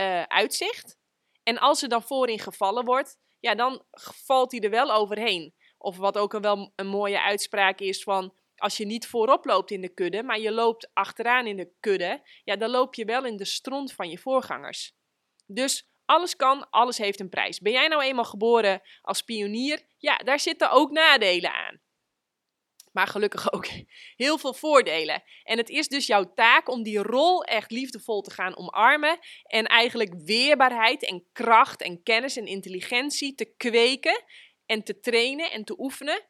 uh, 0.00 0.22
uitzicht. 0.22 0.96
En 1.42 1.58
als 1.58 1.82
er 1.82 1.88
dan 1.88 2.02
voorin 2.02 2.38
gevallen 2.38 2.84
wordt, 2.84 3.16
ja, 3.40 3.54
dan 3.54 3.84
valt 4.24 4.52
hij 4.52 4.60
er 4.60 4.70
wel 4.70 4.92
overheen. 4.92 5.54
Of 5.78 5.96
wat 5.96 6.18
ook 6.18 6.38
wel 6.40 6.72
een 6.76 6.86
mooie 6.86 7.22
uitspraak 7.22 7.80
is 7.80 8.02
van 8.02 8.34
als 8.58 8.76
je 8.76 8.86
niet 8.86 9.06
voorop 9.06 9.44
loopt 9.44 9.70
in 9.70 9.80
de 9.80 9.94
kudde, 9.94 10.22
maar 10.22 10.40
je 10.40 10.52
loopt 10.52 10.90
achteraan 10.92 11.46
in 11.46 11.56
de 11.56 11.70
kudde, 11.80 12.22
ja, 12.44 12.56
dan 12.56 12.70
loop 12.70 12.94
je 12.94 13.04
wel 13.04 13.24
in 13.24 13.36
de 13.36 13.44
stront 13.44 13.92
van 13.92 14.10
je 14.10 14.18
voorgangers. 14.18 14.92
Dus 15.46 15.88
alles 16.04 16.36
kan, 16.36 16.70
alles 16.70 16.98
heeft 16.98 17.20
een 17.20 17.28
prijs. 17.28 17.60
Ben 17.60 17.72
jij 17.72 17.88
nou 17.88 18.02
eenmaal 18.02 18.24
geboren 18.24 18.82
als 19.02 19.22
pionier? 19.22 19.82
Ja, 19.98 20.16
daar 20.16 20.40
zitten 20.40 20.70
ook 20.70 20.90
nadelen 20.90 21.52
aan. 21.52 21.80
Maar 22.92 23.06
gelukkig 23.06 23.52
ook 23.52 23.66
heel 24.24 24.38
veel 24.38 24.54
voordelen. 24.54 25.22
En 25.42 25.58
het 25.58 25.68
is 25.68 25.88
dus 25.88 26.06
jouw 26.06 26.32
taak 26.34 26.68
om 26.68 26.82
die 26.82 26.98
rol 26.98 27.44
echt 27.44 27.70
liefdevol 27.70 28.20
te 28.20 28.30
gaan 28.30 28.56
omarmen. 28.56 29.18
En 29.42 29.64
eigenlijk 29.64 30.14
weerbaarheid 30.24 31.04
en 31.04 31.26
kracht 31.32 31.82
en 31.82 32.02
kennis 32.02 32.36
en 32.36 32.46
intelligentie 32.46 33.34
te 33.34 33.54
kweken. 33.56 34.24
En 34.66 34.82
te 34.82 35.00
trainen 35.00 35.50
en 35.50 35.64
te 35.64 35.80
oefenen. 35.80 36.26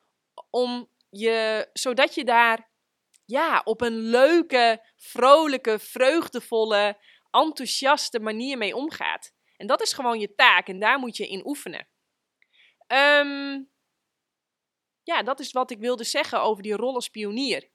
Om 0.50 0.90
je, 1.10 1.68
zodat 1.72 2.14
je 2.14 2.24
daar 2.24 2.70
ja, 3.24 3.60
op 3.64 3.80
een 3.80 3.98
leuke, 3.98 4.84
vrolijke, 4.96 5.78
vreugdevolle, 5.78 6.98
enthousiaste 7.30 8.20
manier 8.20 8.58
mee 8.58 8.76
omgaat. 8.76 9.32
En 9.56 9.66
dat 9.66 9.82
is 9.82 9.92
gewoon 9.92 10.20
je 10.20 10.34
taak 10.34 10.68
en 10.68 10.78
daar 10.78 10.98
moet 10.98 11.16
je 11.16 11.28
in 11.28 11.46
oefenen. 11.46 11.88
Um, 12.86 13.70
ja, 15.02 15.22
dat 15.22 15.40
is 15.40 15.52
wat 15.52 15.70
ik 15.70 15.78
wilde 15.78 16.04
zeggen 16.04 16.40
over 16.42 16.62
die 16.62 16.76
rol 16.76 16.94
als 16.94 17.08
pionier. 17.08 17.70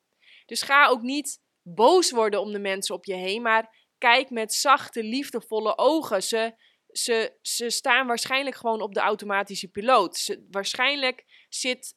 Dus 0.46 0.62
ga 0.62 0.88
ook 0.88 1.02
niet 1.02 1.42
boos 1.62 2.12
worden 2.12 2.42
om 2.42 2.52
de 2.52 2.60
mensen 2.60 2.96
op 2.96 3.06
je 3.06 3.16
heen, 3.16 3.42
maar 3.42 3.75
kijk 3.98 4.30
met 4.30 4.54
zachte, 4.54 5.04
liefdevolle 5.04 5.78
ogen. 5.78 6.24
Ze, 6.24 6.56
ze, 6.92 7.38
ze 7.42 7.70
staan 7.70 8.08
waarschijnlijk 8.08 8.56
gewoon 8.56 8.82
op 8.82 8.94
de 8.94 9.00
automatische 9.00 9.68
piloot. 9.68 10.18
Ze, 10.18 10.48
waarschijnlijk 10.52 11.46
zit 11.50 11.96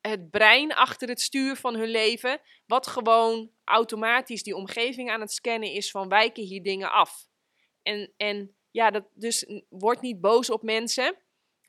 het 0.00 0.30
brein 0.30 0.74
achter 0.74 1.08
het 1.08 1.20
stuur 1.20 1.56
van 1.56 1.74
hun 1.74 1.88
leven, 1.88 2.40
wat 2.66 2.86
gewoon 2.86 3.50
automatisch 3.64 4.42
die 4.42 4.56
omgeving 4.56 5.10
aan 5.10 5.20
het 5.20 5.32
scannen 5.32 5.72
is 5.72 5.90
van 5.90 6.08
wijken 6.08 6.42
hier 6.42 6.62
dingen 6.62 6.92
af. 6.92 7.26
En, 7.82 8.12
en 8.16 8.56
ja, 8.70 8.90
dat, 8.90 9.04
dus 9.14 9.46
word 9.68 10.00
niet 10.00 10.20
boos 10.20 10.50
op 10.50 10.62
mensen. 10.62 11.16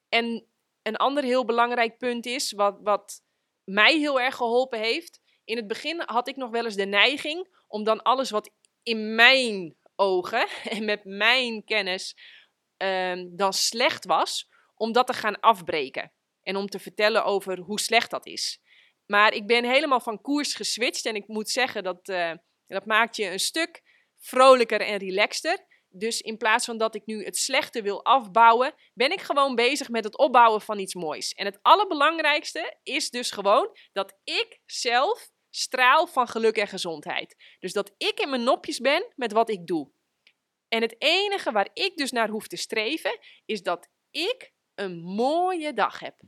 En 0.09 0.45
een 0.81 0.95
ander 0.95 1.23
heel 1.23 1.45
belangrijk 1.45 1.97
punt 1.97 2.25
is, 2.25 2.51
wat, 2.51 2.79
wat 2.81 3.23
mij 3.63 3.97
heel 3.97 4.19
erg 4.19 4.35
geholpen 4.35 4.79
heeft. 4.79 5.21
In 5.43 5.55
het 5.55 5.67
begin 5.67 6.03
had 6.05 6.27
ik 6.27 6.35
nog 6.35 6.49
wel 6.49 6.65
eens 6.65 6.75
de 6.75 6.85
neiging 6.85 7.63
om 7.67 7.83
dan 7.83 8.01
alles 8.01 8.29
wat 8.29 8.51
in 8.83 9.15
mijn 9.15 9.75
ogen 9.95 10.47
en 10.75 10.85
met 10.85 11.05
mijn 11.05 11.63
kennis 11.63 12.15
ehm, 12.77 13.27
dan 13.31 13.53
slecht 13.53 14.05
was, 14.05 14.49
om 14.75 14.91
dat 14.91 15.07
te 15.07 15.13
gaan 15.13 15.39
afbreken. 15.39 16.11
En 16.49 16.55
om 16.55 16.67
te 16.67 16.79
vertellen 16.79 17.25
over 17.25 17.59
hoe 17.59 17.79
slecht 17.79 18.09
dat 18.09 18.25
is. 18.25 18.59
Maar 19.05 19.33
ik 19.33 19.47
ben 19.47 19.65
helemaal 19.65 19.99
van 19.99 20.21
koers 20.21 20.53
geswitcht 20.53 21.05
en 21.05 21.15
ik 21.15 21.27
moet 21.27 21.49
zeggen 21.49 21.83
dat 21.83 22.09
uh, 22.09 22.31
dat 22.67 22.85
maakt 22.85 23.15
je 23.15 23.25
een 23.25 23.39
stuk 23.39 23.81
vrolijker 24.17 24.81
en 24.81 24.97
relaxter. 24.97 25.65
Dus 25.89 26.21
in 26.21 26.37
plaats 26.37 26.65
van 26.65 26.77
dat 26.77 26.95
ik 26.95 27.05
nu 27.05 27.25
het 27.25 27.37
slechte 27.37 27.81
wil 27.81 28.05
afbouwen, 28.05 28.73
ben 28.93 29.11
ik 29.11 29.21
gewoon 29.21 29.55
bezig 29.55 29.89
met 29.89 30.03
het 30.03 30.17
opbouwen 30.17 30.61
van 30.61 30.79
iets 30.79 30.93
moois. 30.93 31.33
En 31.33 31.45
het 31.45 31.59
allerbelangrijkste 31.61 32.77
is 32.83 33.09
dus 33.09 33.31
gewoon 33.31 33.77
dat 33.91 34.19
ik 34.23 34.59
zelf 34.65 35.29
straal 35.49 36.07
van 36.07 36.27
geluk 36.27 36.57
en 36.57 36.67
gezondheid. 36.67 37.55
Dus 37.59 37.73
dat 37.73 37.93
ik 37.97 38.19
in 38.19 38.29
mijn 38.29 38.43
nopjes 38.43 38.79
ben 38.79 39.13
met 39.15 39.31
wat 39.31 39.49
ik 39.49 39.67
doe. 39.67 39.91
En 40.67 40.81
het 40.81 40.95
enige 40.97 41.51
waar 41.51 41.69
ik 41.73 41.95
dus 41.95 42.11
naar 42.11 42.29
hoef 42.29 42.47
te 42.47 42.57
streven, 42.57 43.19
is 43.45 43.61
dat 43.61 43.89
ik 44.11 44.53
een 44.75 44.99
mooie 44.99 45.73
dag 45.73 45.99
heb. 45.99 46.21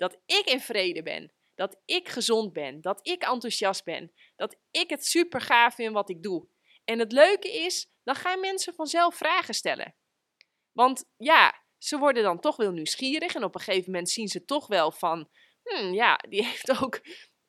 Dat 0.00 0.18
ik 0.26 0.42
in 0.44 0.60
vrede 0.60 1.02
ben. 1.02 1.32
Dat 1.54 1.80
ik 1.84 2.08
gezond 2.08 2.52
ben. 2.52 2.80
Dat 2.80 3.06
ik 3.06 3.22
enthousiast 3.22 3.84
ben. 3.84 4.12
Dat 4.36 4.56
ik 4.70 4.90
het 4.90 5.06
super 5.06 5.40
gaaf 5.40 5.74
vind 5.74 5.92
wat 5.92 6.10
ik 6.10 6.22
doe. 6.22 6.48
En 6.84 6.98
het 6.98 7.12
leuke 7.12 7.52
is, 7.52 7.90
dan 8.02 8.14
gaan 8.14 8.40
mensen 8.40 8.74
vanzelf 8.74 9.14
vragen 9.14 9.54
stellen. 9.54 9.94
Want 10.72 11.04
ja, 11.16 11.64
ze 11.78 11.98
worden 11.98 12.22
dan 12.22 12.40
toch 12.40 12.56
wel 12.56 12.70
nieuwsgierig 12.70 13.34
en 13.34 13.44
op 13.44 13.54
een 13.54 13.60
gegeven 13.60 13.90
moment 13.90 14.10
zien 14.10 14.28
ze 14.28 14.44
toch 14.44 14.66
wel 14.66 14.90
van, 14.90 15.30
hmm, 15.62 15.94
ja, 15.94 16.16
die 16.28 16.44
heeft 16.46 16.82
ook 16.82 17.00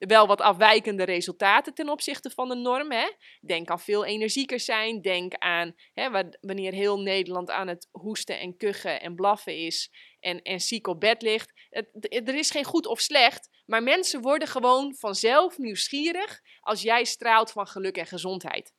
wel 0.07 0.27
wat 0.27 0.41
afwijkende 0.41 1.03
resultaten 1.03 1.73
ten 1.73 1.89
opzichte 1.89 2.29
van 2.29 2.49
de 2.49 2.55
norm. 2.55 2.91
Hè? 2.91 3.11
Denk 3.41 3.69
aan 3.69 3.79
veel 3.79 4.05
energieker 4.05 4.59
zijn. 4.59 5.01
Denk 5.01 5.33
aan 5.33 5.75
hè, 5.93 6.09
wanneer 6.41 6.73
heel 6.73 6.99
Nederland 6.99 7.49
aan 7.49 7.67
het 7.67 7.87
hoesten 7.91 8.39
en 8.39 8.57
kuchen 8.57 9.01
en 9.01 9.15
blaffen 9.15 9.57
is 9.57 9.91
en, 10.19 10.41
en 10.41 10.59
ziek 10.59 10.87
op 10.87 10.99
bed 10.99 11.21
ligt. 11.21 11.53
er 12.09 12.35
is 12.35 12.51
geen 12.51 12.63
goed 12.63 12.85
of 12.85 12.99
slecht, 12.99 13.49
maar 13.65 13.83
mensen 13.83 14.21
worden 14.21 14.47
gewoon 14.47 14.95
vanzelf 14.95 15.57
nieuwsgierig 15.57 16.41
als 16.59 16.81
jij 16.81 17.03
straalt 17.03 17.51
van 17.51 17.67
geluk 17.67 17.97
en 17.97 18.07
gezondheid. 18.07 18.73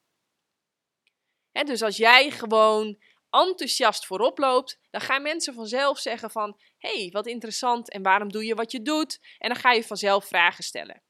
Hè, 1.52 1.62
dus 1.62 1.82
als 1.82 1.96
jij 1.96 2.30
gewoon 2.30 2.98
enthousiast 3.30 4.06
voorop 4.06 4.38
loopt, 4.38 4.78
dan 4.90 5.00
gaan 5.00 5.22
mensen 5.22 5.54
vanzelf 5.54 5.98
zeggen 5.98 6.30
van, 6.30 6.58
hey, 6.78 7.08
wat 7.12 7.26
interessant 7.26 7.90
en 7.90 8.02
waarom 8.02 8.32
doe 8.32 8.44
je 8.44 8.54
wat 8.54 8.72
je 8.72 8.82
doet? 8.82 9.18
En 9.38 9.48
dan 9.48 9.58
ga 9.58 9.72
je 9.72 9.84
vanzelf 9.84 10.24
vragen 10.24 10.64
stellen. 10.64 11.02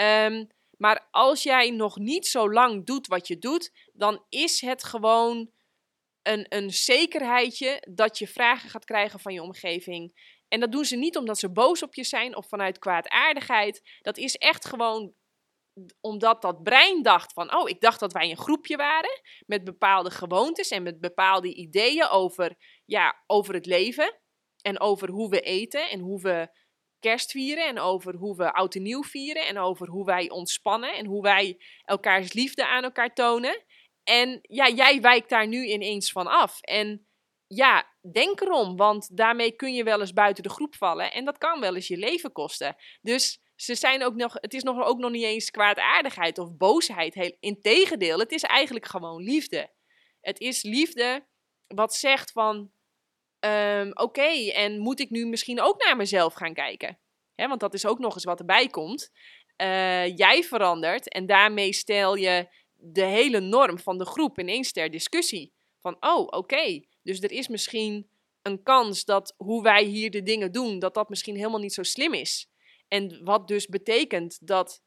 Um, 0.00 0.46
maar 0.76 1.08
als 1.10 1.42
jij 1.42 1.70
nog 1.70 1.98
niet 1.98 2.26
zo 2.26 2.52
lang 2.52 2.86
doet 2.86 3.06
wat 3.06 3.28
je 3.28 3.38
doet, 3.38 3.88
dan 3.92 4.24
is 4.28 4.60
het 4.60 4.84
gewoon 4.84 5.50
een, 6.22 6.46
een 6.48 6.70
zekerheidje 6.70 7.86
dat 7.94 8.18
je 8.18 8.26
vragen 8.26 8.70
gaat 8.70 8.84
krijgen 8.84 9.20
van 9.20 9.32
je 9.32 9.42
omgeving. 9.42 10.14
En 10.48 10.60
dat 10.60 10.72
doen 10.72 10.84
ze 10.84 10.96
niet 10.96 11.16
omdat 11.16 11.38
ze 11.38 11.52
boos 11.52 11.82
op 11.82 11.94
je 11.94 12.04
zijn 12.04 12.36
of 12.36 12.48
vanuit 12.48 12.78
kwaadaardigheid. 12.78 13.98
Dat 14.00 14.18
is 14.18 14.36
echt 14.36 14.64
gewoon 14.64 15.14
omdat 16.00 16.42
dat 16.42 16.62
brein 16.62 17.02
dacht 17.02 17.32
van, 17.32 17.54
oh, 17.54 17.68
ik 17.68 17.80
dacht 17.80 18.00
dat 18.00 18.12
wij 18.12 18.30
een 18.30 18.36
groepje 18.36 18.76
waren 18.76 19.20
met 19.46 19.64
bepaalde 19.64 20.10
gewoontes 20.10 20.68
en 20.68 20.82
met 20.82 21.00
bepaalde 21.00 21.54
ideeën 21.54 22.08
over, 22.08 22.56
ja, 22.84 23.22
over 23.26 23.54
het 23.54 23.66
leven 23.66 24.20
en 24.62 24.80
over 24.80 25.10
hoe 25.10 25.30
we 25.30 25.40
eten 25.40 25.90
en 25.90 26.00
hoe 26.00 26.20
we 26.20 26.48
kerst 27.00 27.30
vieren 27.30 27.66
en 27.66 27.78
over 27.78 28.14
hoe 28.14 28.36
we 28.36 28.52
oud 28.52 28.74
en 28.74 28.82
nieuw 28.82 29.02
vieren 29.02 29.46
en 29.46 29.58
over 29.58 29.88
hoe 29.88 30.04
wij 30.04 30.30
ontspannen 30.30 30.94
en 30.94 31.06
hoe 31.06 31.22
wij 31.22 31.60
elkaars 31.84 32.32
liefde 32.32 32.66
aan 32.66 32.84
elkaar 32.84 33.14
tonen. 33.14 33.64
En 34.04 34.38
ja, 34.42 34.68
jij 34.68 35.00
wijkt 35.00 35.28
daar 35.28 35.46
nu 35.46 35.66
ineens 35.66 36.12
van 36.12 36.26
af. 36.26 36.60
En 36.60 37.06
ja, 37.46 37.86
denk 38.12 38.40
erom, 38.40 38.76
want 38.76 39.16
daarmee 39.16 39.52
kun 39.52 39.74
je 39.74 39.84
wel 39.84 40.00
eens 40.00 40.12
buiten 40.12 40.42
de 40.42 40.48
groep 40.48 40.74
vallen 40.74 41.12
en 41.12 41.24
dat 41.24 41.38
kan 41.38 41.60
wel 41.60 41.74
eens 41.74 41.88
je 41.88 41.96
leven 41.96 42.32
kosten. 42.32 42.76
Dus 43.00 43.40
ze 43.56 43.74
zijn 43.74 44.04
ook 44.04 44.14
nog, 44.14 44.32
het 44.34 44.54
is 44.54 44.62
nog, 44.62 44.84
ook 44.84 44.98
nog 44.98 45.10
niet 45.10 45.24
eens 45.24 45.50
kwaadaardigheid 45.50 46.38
of 46.38 46.56
boosheid. 46.56 47.14
Heel, 47.14 47.36
integendeel, 47.40 48.18
het 48.18 48.32
is 48.32 48.42
eigenlijk 48.42 48.86
gewoon 48.86 49.22
liefde. 49.22 49.70
Het 50.20 50.40
is 50.40 50.62
liefde 50.62 51.26
wat 51.66 51.94
zegt 51.94 52.32
van, 52.32 52.72
um, 53.40 53.90
oké, 53.94 54.50
en 54.50 54.78
moet 54.78 55.00
ik 55.00 55.10
nu 55.10 55.26
misschien 55.26 55.60
ook 55.60 55.84
naar 55.84 55.96
mezelf 55.96 56.34
gaan 56.34 56.54
kijken? 56.54 56.98
Want 57.34 57.60
dat 57.60 57.74
is 57.74 57.86
ook 57.86 57.98
nog 57.98 58.14
eens 58.14 58.24
wat 58.24 58.38
erbij 58.38 58.66
komt. 58.66 59.10
Uh, 59.62 60.16
jij 60.16 60.42
verandert 60.42 61.08
en 61.08 61.26
daarmee 61.26 61.72
stel 61.72 62.14
je 62.14 62.48
de 62.74 63.04
hele 63.04 63.40
norm 63.40 63.78
van 63.78 63.98
de 63.98 64.04
groep 64.04 64.38
ineens 64.38 64.72
ter 64.72 64.90
discussie. 64.90 65.52
Van, 65.78 65.96
oh, 66.00 66.26
oké, 66.26 66.84
dus 67.02 67.20
er 67.20 67.32
is 67.32 67.48
misschien 67.48 68.10
een 68.42 68.62
kans 68.62 69.04
dat 69.04 69.34
hoe 69.36 69.62
wij 69.62 69.84
hier 69.84 70.10
de 70.10 70.22
dingen 70.22 70.52
doen, 70.52 70.78
dat 70.78 70.94
dat 70.94 71.08
misschien 71.08 71.36
helemaal 71.36 71.60
niet 71.60 71.74
zo 71.74 71.82
slim 71.82 72.14
is. 72.14 72.50
En 72.88 73.24
wat 73.24 73.48
dus 73.48 73.66
betekent 73.66 74.46
dat 74.46 74.82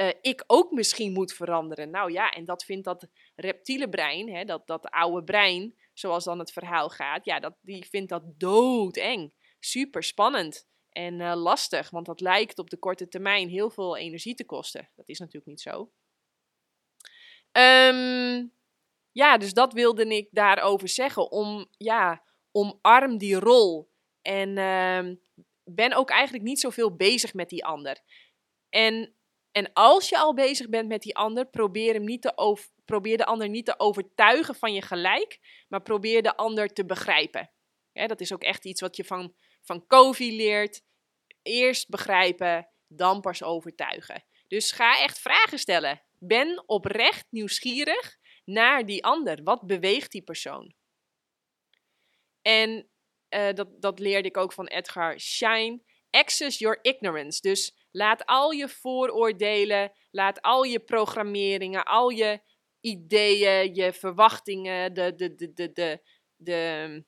uh, 0.00 0.08
ik 0.20 0.44
ook 0.46 0.70
misschien 0.70 1.12
moet 1.12 1.32
veranderen. 1.32 1.90
Nou 1.90 2.12
ja, 2.12 2.30
en 2.30 2.44
dat 2.44 2.64
vindt 2.64 2.84
dat 2.84 3.06
reptiele 3.34 3.88
brein, 3.88 4.34
hè, 4.34 4.44
dat, 4.44 4.66
dat 4.66 4.90
oude 4.90 5.24
brein, 5.24 5.74
zoals 5.94 6.24
dan 6.24 6.38
het 6.38 6.52
verhaal 6.52 6.88
gaat, 6.88 7.24
ja, 7.24 7.40
dat, 7.40 7.56
die 7.60 7.86
vindt 7.86 8.08
dat 8.08 8.22
doodeng. 8.38 9.34
Super 9.58 10.02
spannend 10.02 10.68
en 10.88 11.20
uh, 11.20 11.34
lastig, 11.36 11.90
want 11.90 12.06
dat 12.06 12.20
lijkt 12.20 12.58
op 12.58 12.70
de 12.70 12.78
korte 12.78 13.08
termijn 13.08 13.48
heel 13.48 13.70
veel 13.70 13.96
energie 13.96 14.34
te 14.34 14.44
kosten. 14.44 14.90
Dat 14.94 15.08
is 15.08 15.18
natuurlijk 15.18 15.46
niet 15.46 15.60
zo. 15.60 15.92
Um, 17.58 18.52
ja, 19.12 19.38
dus 19.38 19.52
dat 19.52 19.72
wilde 19.72 20.06
ik 20.06 20.28
daarover 20.30 20.88
zeggen. 20.88 21.30
Om, 21.30 21.66
ja, 21.76 22.24
omarm 22.50 23.18
die 23.18 23.38
rol. 23.38 23.92
En 24.22 24.58
um, 24.58 25.20
ben 25.64 25.92
ook 25.92 26.10
eigenlijk 26.10 26.44
niet 26.44 26.60
zoveel 26.60 26.96
bezig 26.96 27.34
met 27.34 27.48
die 27.48 27.64
ander. 27.64 28.00
En, 28.68 29.14
en 29.54 29.72
als 29.72 30.08
je 30.08 30.18
al 30.18 30.34
bezig 30.34 30.68
bent 30.68 30.88
met 30.88 31.02
die 31.02 31.16
ander, 31.16 31.46
probeer, 31.46 31.94
hem 31.94 32.04
niet 32.04 32.22
te 32.22 32.60
probeer 32.84 33.16
de 33.16 33.24
ander 33.24 33.48
niet 33.48 33.64
te 33.64 33.78
overtuigen 33.78 34.54
van 34.54 34.72
je 34.72 34.82
gelijk, 34.82 35.38
maar 35.68 35.82
probeer 35.82 36.22
de 36.22 36.36
ander 36.36 36.68
te 36.72 36.84
begrijpen. 36.84 37.50
dat 37.92 38.20
is 38.20 38.32
ook 38.32 38.42
echt 38.42 38.64
iets 38.64 38.80
wat 38.80 38.96
je 38.96 39.04
van, 39.04 39.34
van 39.62 39.86
Covey 39.86 40.30
leert. 40.30 40.82
Eerst 41.42 41.88
begrijpen, 41.88 42.68
dan 42.88 43.20
pas 43.20 43.42
overtuigen. 43.42 44.24
Dus 44.48 44.72
ga 44.72 44.98
echt 44.98 45.18
vragen 45.18 45.58
stellen. 45.58 46.02
Ben 46.18 46.62
oprecht 46.66 47.26
nieuwsgierig 47.30 48.18
naar 48.44 48.86
die 48.86 49.04
ander. 49.04 49.42
Wat 49.42 49.66
beweegt 49.66 50.12
die 50.12 50.22
persoon? 50.22 50.74
En 52.42 52.88
uh, 53.30 53.52
dat, 53.52 53.82
dat 53.82 53.98
leerde 53.98 54.28
ik 54.28 54.36
ook 54.36 54.52
van 54.52 54.66
Edgar 54.66 55.20
Schein. 55.20 55.84
Access 56.10 56.58
your 56.58 56.78
ignorance. 56.82 57.40
Dus 57.40 57.83
laat 57.94 58.26
al 58.26 58.50
je 58.50 58.68
vooroordelen, 58.68 59.92
laat 60.10 60.42
al 60.42 60.62
je 60.62 60.80
programmeringen, 60.80 61.84
al 61.84 62.08
je 62.08 62.40
ideeën, 62.80 63.74
je 63.74 63.92
verwachtingen, 63.92 64.94
de, 64.94 65.14
de, 65.14 65.34
de, 65.34 65.72
de, 65.72 66.02
de, 66.36 67.04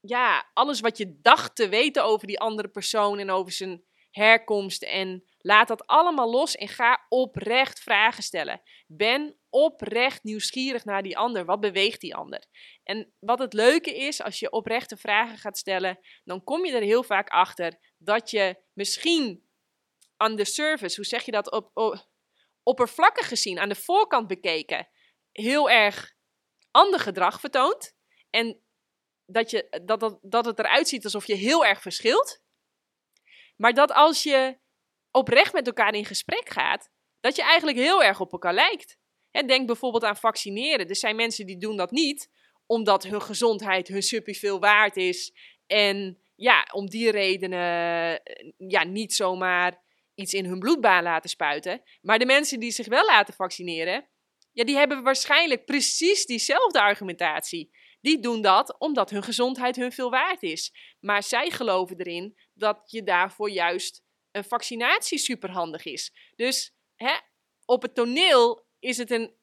ja, 0.00 0.50
alles 0.52 0.80
wat 0.80 0.98
je 0.98 1.18
dacht 1.22 1.56
te 1.56 1.68
weten 1.68 2.04
over 2.04 2.26
die 2.26 2.40
andere 2.40 2.68
persoon 2.68 3.18
en 3.18 3.30
over 3.30 3.52
zijn 3.52 3.84
herkomst. 4.10 4.82
En 4.82 5.24
laat 5.38 5.68
dat 5.68 5.86
allemaal 5.86 6.30
los 6.30 6.54
en 6.54 6.68
ga 6.68 7.06
oprecht 7.08 7.80
vragen 7.80 8.22
stellen. 8.22 8.62
Ben 8.86 9.36
oprecht 9.50 10.22
nieuwsgierig 10.22 10.84
naar 10.84 11.02
die 11.02 11.18
ander. 11.18 11.44
Wat 11.44 11.60
beweegt 11.60 12.00
die 12.00 12.14
ander? 12.14 12.44
En 12.82 13.14
wat 13.18 13.38
het 13.38 13.52
leuke 13.52 13.96
is, 13.96 14.22
als 14.22 14.38
je 14.38 14.50
oprechte 14.50 14.96
vragen 14.96 15.38
gaat 15.38 15.58
stellen, 15.58 15.98
dan 16.24 16.44
kom 16.44 16.64
je 16.64 16.72
er 16.72 16.82
heel 16.82 17.02
vaak 17.02 17.28
achter 17.28 17.78
dat 17.98 18.30
je 18.30 18.56
misschien 18.72 19.43
aan 20.24 20.36
de 20.36 20.44
surface, 20.44 20.96
hoe 20.96 21.04
zeg 21.04 21.24
je 21.24 21.30
dat, 21.30 21.50
op, 21.50 21.70
op 21.74 22.08
oppervlakkig 22.62 23.28
gezien, 23.28 23.58
aan 23.58 23.68
de 23.68 23.74
voorkant 23.74 24.26
bekeken, 24.26 24.88
heel 25.32 25.70
erg 25.70 26.14
ander 26.70 27.00
gedrag 27.00 27.40
vertoont. 27.40 27.94
En 28.30 28.62
dat, 29.26 29.50
je, 29.50 29.80
dat, 29.84 30.00
dat, 30.00 30.18
dat 30.22 30.44
het 30.44 30.58
eruit 30.58 30.88
ziet 30.88 31.04
alsof 31.04 31.26
je 31.26 31.34
heel 31.34 31.64
erg 31.64 31.82
verschilt. 31.82 32.42
Maar 33.56 33.74
dat 33.74 33.92
als 33.92 34.22
je 34.22 34.58
oprecht 35.10 35.52
met 35.52 35.66
elkaar 35.66 35.94
in 35.94 36.04
gesprek 36.04 36.48
gaat, 36.48 36.90
dat 37.20 37.36
je 37.36 37.42
eigenlijk 37.42 37.78
heel 37.78 38.02
erg 38.02 38.20
op 38.20 38.32
elkaar 38.32 38.54
lijkt. 38.54 38.98
denk 39.30 39.66
bijvoorbeeld 39.66 40.04
aan 40.04 40.16
vaccineren. 40.16 40.88
Er 40.88 40.96
zijn 40.96 41.16
mensen 41.16 41.46
die 41.46 41.58
doen 41.58 41.76
dat 41.76 41.90
niet, 41.90 42.30
omdat 42.66 43.02
hun 43.02 43.22
gezondheid 43.22 43.88
hun 43.88 44.02
super 44.02 44.34
veel 44.34 44.60
waard 44.60 44.96
is. 44.96 45.32
En 45.66 46.18
ja, 46.34 46.68
om 46.72 46.88
die 46.88 47.10
redenen 47.10 48.20
eh, 48.22 48.52
ja, 48.56 48.84
niet 48.84 49.14
zomaar 49.14 49.83
iets 50.14 50.34
in 50.34 50.44
hun 50.44 50.58
bloedbaan 50.58 51.02
laten 51.02 51.30
spuiten. 51.30 51.82
Maar 52.00 52.18
de 52.18 52.26
mensen 52.26 52.60
die 52.60 52.70
zich 52.70 52.86
wel 52.86 53.04
laten 53.04 53.34
vaccineren, 53.34 54.08
ja, 54.52 54.64
die 54.64 54.76
hebben 54.76 55.02
waarschijnlijk 55.02 55.64
precies 55.64 56.26
diezelfde 56.26 56.80
argumentatie. 56.80 57.70
Die 58.00 58.20
doen 58.20 58.42
dat 58.42 58.78
omdat 58.78 59.10
hun 59.10 59.22
gezondheid 59.22 59.76
hun 59.76 59.92
veel 59.92 60.10
waard 60.10 60.42
is. 60.42 60.72
Maar 61.00 61.22
zij 61.22 61.50
geloven 61.50 61.98
erin 61.98 62.38
dat 62.52 62.90
je 62.90 63.02
daarvoor 63.02 63.50
juist 63.50 64.02
een 64.30 64.44
vaccinatie 64.44 65.18
superhandig 65.18 65.84
is. 65.84 66.32
Dus 66.36 66.74
hè, 66.94 67.14
op 67.64 67.82
het 67.82 67.94
toneel 67.94 68.66
is 68.78 68.96
het 68.96 69.10
een, 69.10 69.34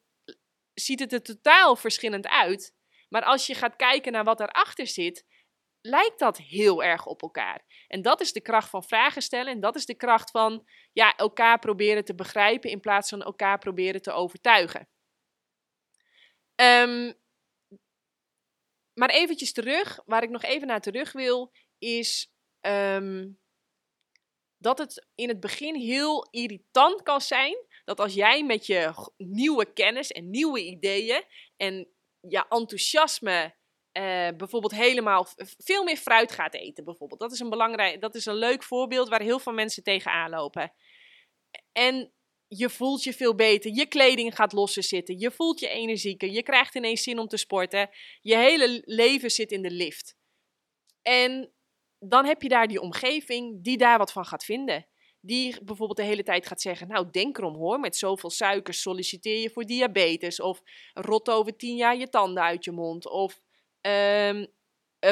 ziet 0.74 1.00
het 1.00 1.12
er 1.12 1.22
totaal 1.22 1.76
verschillend 1.76 2.26
uit. 2.26 2.74
Maar 3.08 3.22
als 3.22 3.46
je 3.46 3.54
gaat 3.54 3.76
kijken 3.76 4.12
naar 4.12 4.24
wat 4.24 4.40
erachter 4.40 4.86
zit, 4.86 5.26
lijkt 5.82 6.18
dat 6.18 6.36
heel 6.36 6.82
erg 6.82 7.06
op 7.06 7.22
elkaar. 7.22 7.84
En 7.88 8.02
dat 8.02 8.20
is 8.20 8.32
de 8.32 8.40
kracht 8.40 8.70
van 8.70 8.84
vragen 8.84 9.22
stellen. 9.22 9.52
En 9.52 9.60
dat 9.60 9.76
is 9.76 9.86
de 9.86 9.94
kracht 9.94 10.30
van 10.30 10.68
ja, 10.92 11.16
elkaar 11.16 11.58
proberen 11.58 12.04
te 12.04 12.14
begrijpen 12.14 12.70
in 12.70 12.80
plaats 12.80 13.08
van 13.08 13.22
elkaar 13.22 13.58
proberen 13.58 14.02
te 14.02 14.12
overtuigen. 14.12 14.88
Um, 16.54 17.20
maar 18.94 19.10
eventjes 19.10 19.52
terug, 19.52 20.00
waar 20.04 20.22
ik 20.22 20.30
nog 20.30 20.42
even 20.42 20.66
naar 20.66 20.80
terug 20.80 21.12
wil, 21.12 21.52
is 21.78 22.32
um, 22.60 23.40
dat 24.58 24.78
het 24.78 25.06
in 25.14 25.28
het 25.28 25.40
begin 25.40 25.74
heel 25.74 26.28
irritant 26.30 27.02
kan 27.02 27.20
zijn. 27.20 27.56
Dat 27.84 28.00
als 28.00 28.14
jij 28.14 28.44
met 28.44 28.66
je 28.66 29.10
nieuwe 29.16 29.72
kennis 29.72 30.10
en 30.10 30.30
nieuwe 30.30 30.60
ideeën 30.64 31.24
en 31.56 31.88
je 32.20 32.44
enthousiasme 32.48 33.54
uh, 33.92 34.28
bijvoorbeeld 34.36 34.74
helemaal 34.74 35.26
veel 35.58 35.84
meer 35.84 35.96
fruit 35.96 36.32
gaat 36.32 36.54
eten. 36.54 36.84
Bijvoorbeeld. 36.84 37.20
Dat 37.20 37.32
is 37.32 37.40
een 37.40 37.50
belangrijk, 37.50 38.00
dat 38.00 38.14
is 38.14 38.26
een 38.26 38.34
leuk 38.34 38.62
voorbeeld 38.62 39.08
waar 39.08 39.22
heel 39.22 39.38
veel 39.38 39.52
mensen 39.52 39.82
tegenaan 39.82 40.30
lopen. 40.30 40.72
En 41.72 42.12
je 42.48 42.70
voelt 42.70 43.02
je 43.02 43.12
veel 43.12 43.34
beter. 43.34 43.74
Je 43.74 43.86
kleding 43.86 44.34
gaat 44.34 44.52
losser 44.52 44.82
zitten. 44.82 45.18
Je 45.18 45.30
voelt 45.30 45.60
je 45.60 45.68
energieker. 45.68 46.30
Je 46.30 46.42
krijgt 46.42 46.74
ineens 46.74 47.02
zin 47.02 47.18
om 47.18 47.26
te 47.26 47.36
sporten. 47.36 47.90
Je 48.20 48.36
hele 48.36 48.82
leven 48.84 49.30
zit 49.30 49.52
in 49.52 49.62
de 49.62 49.70
lift. 49.70 50.16
En 51.02 51.52
dan 51.98 52.24
heb 52.24 52.42
je 52.42 52.48
daar 52.48 52.66
die 52.66 52.80
omgeving 52.80 53.64
die 53.64 53.76
daar 53.76 53.98
wat 53.98 54.12
van 54.12 54.24
gaat 54.24 54.44
vinden. 54.44 54.86
Die 55.20 55.64
bijvoorbeeld 55.64 55.98
de 55.98 56.04
hele 56.04 56.22
tijd 56.22 56.46
gaat 56.46 56.60
zeggen: 56.60 56.88
Nou, 56.88 57.10
denk 57.10 57.38
erom 57.38 57.54
hoor, 57.54 57.80
met 57.80 57.96
zoveel 57.96 58.30
suikers 58.30 58.80
solliciteer 58.80 59.40
je 59.40 59.50
voor 59.50 59.64
diabetes. 59.64 60.40
Of 60.40 60.62
rot 60.92 61.30
over 61.30 61.56
tien 61.56 61.76
jaar 61.76 61.96
je 61.96 62.08
tanden 62.08 62.42
uit 62.42 62.64
je 62.64 62.72
mond. 62.72 63.08
Of 63.08 63.40
um, 63.82 64.46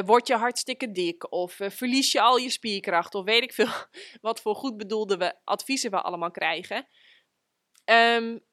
word 0.05 0.27
je 0.27 0.35
hartstikke 0.35 0.93
dik. 0.93 1.33
Of 1.33 1.61
uh, 1.61 1.71
verlies 1.71 2.13
je 2.13 2.21
al 2.21 2.37
je 2.37 2.51
spierkracht. 2.51 3.15
Of 3.15 3.25
weet 3.25 3.43
ik 3.43 3.53
veel 3.53 3.69
wat 4.21 4.41
voor 4.41 4.55
goed 4.55 4.77
bedoelde 4.77 5.17
we, 5.17 5.35
adviezen 5.45 5.91
we 5.91 6.01
allemaal 6.01 6.31
krijgen. 6.31 6.87
Um, 7.85 8.49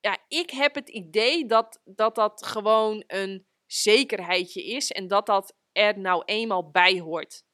ja, 0.00 0.18
ik 0.28 0.50
heb 0.50 0.74
het 0.74 0.88
idee 0.88 1.46
dat, 1.46 1.80
dat 1.84 2.14
dat 2.14 2.46
gewoon 2.46 3.04
een 3.06 3.46
zekerheidje 3.66 4.64
is. 4.64 4.92
En 4.92 5.08
dat 5.08 5.26
dat 5.26 5.56
er 5.72 5.98
nou 5.98 6.22
eenmaal 6.24 6.70
bij 6.70 6.98
hoort. 6.98 7.44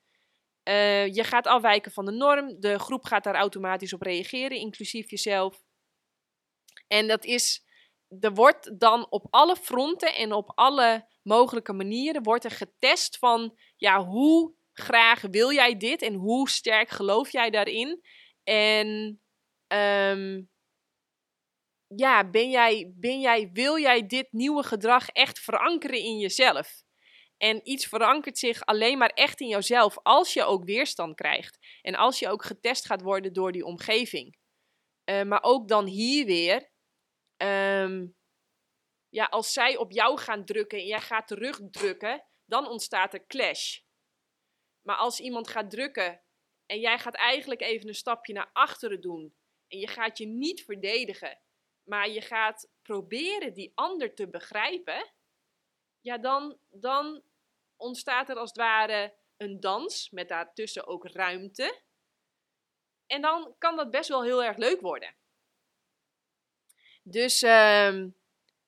Uh, 0.68 1.06
je 1.06 1.25
gaat 1.25 1.46
afwijken 1.46 1.92
van 1.92 2.04
de 2.04 2.12
norm. 2.12 2.61
De 2.61 2.78
groep 2.78 3.04
gaat 3.04 3.25
daar 3.25 3.34
automatisch 3.34 3.92
op 3.92 4.02
reageren, 4.02 4.58
inclusief 4.58 5.11
jezelf. 5.11 5.62
En 6.87 7.08
dat 7.08 7.25
is, 7.25 7.64
er 8.21 8.35
wordt 8.35 8.81
dan 8.81 9.07
op 9.11 9.26
alle 9.31 9.57
fronten 9.57 10.14
en 10.14 10.33
op 10.33 10.52
alle 10.54 11.09
mogelijke 11.23 11.73
manieren 11.73 12.23
wordt 12.23 12.45
er 12.45 12.50
getest 12.50 13.19
van, 13.19 13.59
ja, 13.76 14.04
hoe 14.04 14.54
graag 14.73 15.21
wil 15.21 15.52
jij 15.52 15.76
dit 15.76 16.02
en 16.02 16.14
hoe 16.14 16.49
sterk 16.49 16.88
geloof 16.88 17.31
jij 17.31 17.50
daarin? 17.50 18.02
En 18.45 19.21
um, 19.69 20.50
ja, 21.87 22.31
ben 22.31 22.50
jij, 22.50 22.92
ben 22.97 23.21
jij, 23.21 23.50
wil 23.52 23.78
jij 23.78 24.07
dit 24.07 24.33
nieuwe 24.33 24.62
gedrag 24.62 25.09
echt 25.09 25.38
verankeren 25.38 25.99
in 25.99 26.19
jezelf? 26.19 26.83
En 27.37 27.69
iets 27.69 27.87
verankert 27.87 28.38
zich 28.38 28.64
alleen 28.64 28.99
maar 28.99 29.11
echt 29.11 29.40
in 29.40 29.49
jouzelf 29.49 29.99
als 30.02 30.33
je 30.33 30.45
ook 30.45 30.64
weerstand 30.64 31.14
krijgt. 31.14 31.59
En 31.81 31.95
als 31.95 32.19
je 32.19 32.28
ook 32.28 32.45
getest 32.45 32.87
gaat 32.87 33.02
worden 33.02 33.33
door 33.33 33.52
die 33.52 33.64
omgeving. 33.64 34.37
Uh, 35.11 35.23
maar 35.23 35.42
ook 35.42 35.69
dan 35.69 35.87
hier 35.87 36.26
weer. 36.26 36.71
Um, 37.42 38.16
ja, 39.09 39.24
als 39.24 39.52
zij 39.52 39.76
op 39.76 39.90
jou 39.90 40.18
gaan 40.18 40.44
drukken 40.44 40.78
en 40.78 40.87
jij 40.87 41.00
gaat 41.00 41.26
terugdrukken, 41.26 42.24
dan 42.44 42.68
ontstaat 42.68 43.14
er 43.14 43.26
clash. 43.26 43.81
Maar 44.83 44.96
als 44.96 45.20
iemand 45.20 45.48
gaat 45.48 45.70
drukken 45.70 46.22
en 46.66 46.81
jij 46.81 46.98
gaat 46.98 47.14
eigenlijk 47.14 47.61
even 47.61 47.88
een 47.88 47.94
stapje 47.94 48.33
naar 48.33 48.50
achteren 48.52 49.00
doen. 49.00 49.37
En 49.68 49.78
je 49.78 49.87
gaat 49.87 50.18
je 50.18 50.26
niet 50.26 50.64
verdedigen 50.64 51.40
maar 51.83 52.09
je 52.09 52.20
gaat 52.20 52.70
proberen 52.83 53.55
die 53.55 53.72
ander 53.74 54.14
te 54.14 54.28
begrijpen, 54.28 55.12
ja, 56.00 56.18
dan, 56.18 56.59
dan 56.70 57.22
ontstaat 57.76 58.28
er 58.28 58.37
als 58.37 58.48
het 58.48 58.59
ware 58.59 59.16
een 59.37 59.61
dans 59.61 60.11
met 60.11 60.28
daartussen 60.28 60.87
ook 60.87 61.07
ruimte. 61.07 61.83
En 63.07 63.22
dan 63.22 63.55
kan 63.59 63.76
dat 63.76 63.90
best 63.90 64.09
wel 64.09 64.22
heel 64.22 64.44
erg 64.44 64.57
leuk 64.57 64.81
worden. 64.81 65.16
Dus 67.02 67.42
uh, 67.42 68.04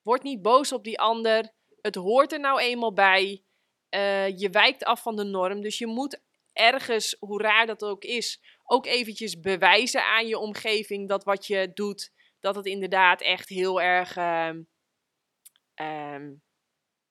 word 0.01 0.23
niet 0.23 0.41
boos 0.41 0.71
op 0.71 0.83
die 0.83 0.99
ander. 0.99 1.53
Het 1.81 1.95
hoort 1.95 2.31
er 2.31 2.39
nou 2.39 2.59
eenmaal 2.59 2.93
bij. 2.93 3.43
Uh, 3.89 4.37
je 4.37 4.49
wijkt 4.49 4.83
af 4.83 5.01
van 5.01 5.15
de 5.15 5.23
norm. 5.23 5.61
Dus 5.61 5.77
je 5.77 5.87
moet 5.87 6.21
ergens, 6.53 7.15
hoe 7.19 7.41
raar 7.41 7.65
dat 7.65 7.83
ook 7.83 8.03
is, 8.03 8.41
ook 8.63 8.85
eventjes 8.85 9.39
bewijzen 9.39 10.03
aan 10.03 10.27
je 10.27 10.37
omgeving 10.37 11.09
dat 11.09 11.23
wat 11.23 11.47
je 11.47 11.71
doet 11.73 12.13
dat 12.39 12.55
het 12.55 12.65
inderdaad 12.65 13.21
echt 13.21 13.49
heel 13.49 13.81
erg 13.81 14.17
uh, 14.17 14.51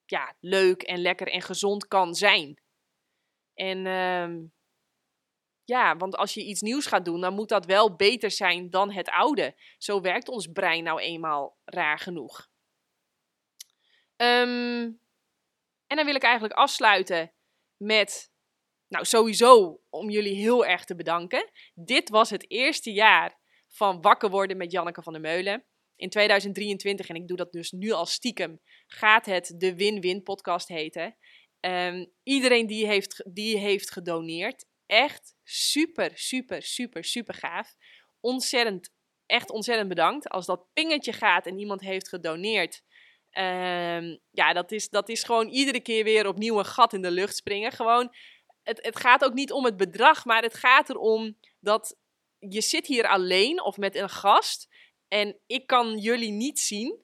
ja, 0.07 0.35
leuk 0.41 0.83
en 0.83 0.99
lekker 0.99 1.29
en 1.29 1.43
gezond 1.43 1.89
kan 1.89 2.15
zijn. 2.15 2.63
En 3.55 3.87
um, 3.87 4.53
ja, 5.65 5.97
want 5.97 6.17
als 6.17 6.35
je 6.35 6.45
iets 6.45 6.61
nieuws 6.61 6.87
gaat 6.87 7.05
doen, 7.05 7.21
dan 7.21 7.35
moet 7.35 7.49
dat 7.49 7.67
wel 7.67 7.97
beter 7.97 8.31
zijn 8.31 8.71
dan 8.71 8.93
het 8.93 9.09
oude. 9.09 9.55
Zo 9.79 10.01
werkt 10.01 10.29
ons 10.29 10.47
brein 10.47 10.85
nou 10.85 11.01
eenmaal 11.01 11.57
raar 11.65 11.99
genoeg. 11.99 12.49
Um, 14.17 15.01
en 15.87 15.97
dan 15.97 16.05
wil 16.05 16.15
ik 16.15 16.23
eigenlijk 16.23 16.55
afsluiten 16.55 17.33
met, 17.77 18.33
nou 18.89 19.05
sowieso 19.05 19.81
om 19.91 20.11
jullie 20.11 20.35
heel 20.35 20.67
erg 20.67 20.85
te 20.85 20.97
bedanken. 20.97 21.51
Dit 21.75 22.09
was 22.09 22.31
het 22.31 22.51
eerste 22.51 22.93
jaar 22.93 23.39
van 23.69 24.01
Wakker 24.01 24.31
worden 24.31 24.57
met 24.57 24.73
Janneke 24.73 25.03
van 25.03 25.13
der 25.13 25.23
Meulen. 25.23 25.65
In 25.97 26.11
2023, 26.11 27.09
en 27.09 27.15
ik 27.15 27.29
doe 27.29 27.37
dat 27.37 27.53
dus 27.53 27.71
nu 27.71 27.91
al 27.91 28.07
stiekem, 28.07 28.61
gaat 28.87 29.27
het 29.27 29.55
de 29.57 29.75
Win-Win 29.75 30.23
podcast 30.23 30.69
heten. 30.69 31.17
Um, 31.61 32.13
iedereen 32.23 32.67
die 32.67 32.87
heeft, 32.87 33.25
die 33.33 33.59
heeft 33.59 33.91
gedoneerd. 33.91 34.67
Echt 34.87 35.34
super, 35.45 36.11
super, 36.15 36.63
super, 36.63 37.05
super 37.05 37.35
gaaf. 37.35 37.75
Ontzettend, 38.21 38.91
echt 39.27 39.51
ontzettend 39.51 39.89
bedankt. 39.89 40.29
Als 40.29 40.47
dat 40.47 40.67
pingetje 40.73 41.13
gaat 41.13 41.47
en 41.47 41.59
iemand 41.59 41.81
heeft 41.81 42.09
gedoneerd. 42.09 42.83
Um, 43.39 44.21
ja, 44.31 44.53
dat 44.53 44.73
is, 44.73 44.89
dat 44.89 45.09
is 45.09 45.23
gewoon 45.23 45.49
iedere 45.49 45.81
keer 45.81 46.05
weer 46.05 46.27
opnieuw 46.27 46.59
een 46.59 46.65
gat 46.65 46.93
in 46.93 47.03
de 47.03 47.11
lucht 47.11 47.37
springen. 47.37 47.73
Gewoon, 47.73 48.15
het, 48.63 48.79
het 48.83 48.97
gaat 48.97 49.25
ook 49.25 49.35
niet 49.35 49.53
om 49.53 49.65
het 49.65 49.77
bedrag, 49.77 50.25
maar 50.25 50.43
het 50.43 50.55
gaat 50.55 50.89
erom 50.89 51.39
dat 51.61 51.97
je 52.39 52.61
zit 52.61 52.87
hier 52.87 53.09
alleen 53.09 53.63
of 53.63 53.77
met 53.77 53.95
een 53.95 54.11
gast 54.11 54.69
en 55.09 55.41
ik 55.47 55.67
kan 55.67 55.99
jullie 55.99 56.31
niet 56.31 56.59
zien. 56.61 57.03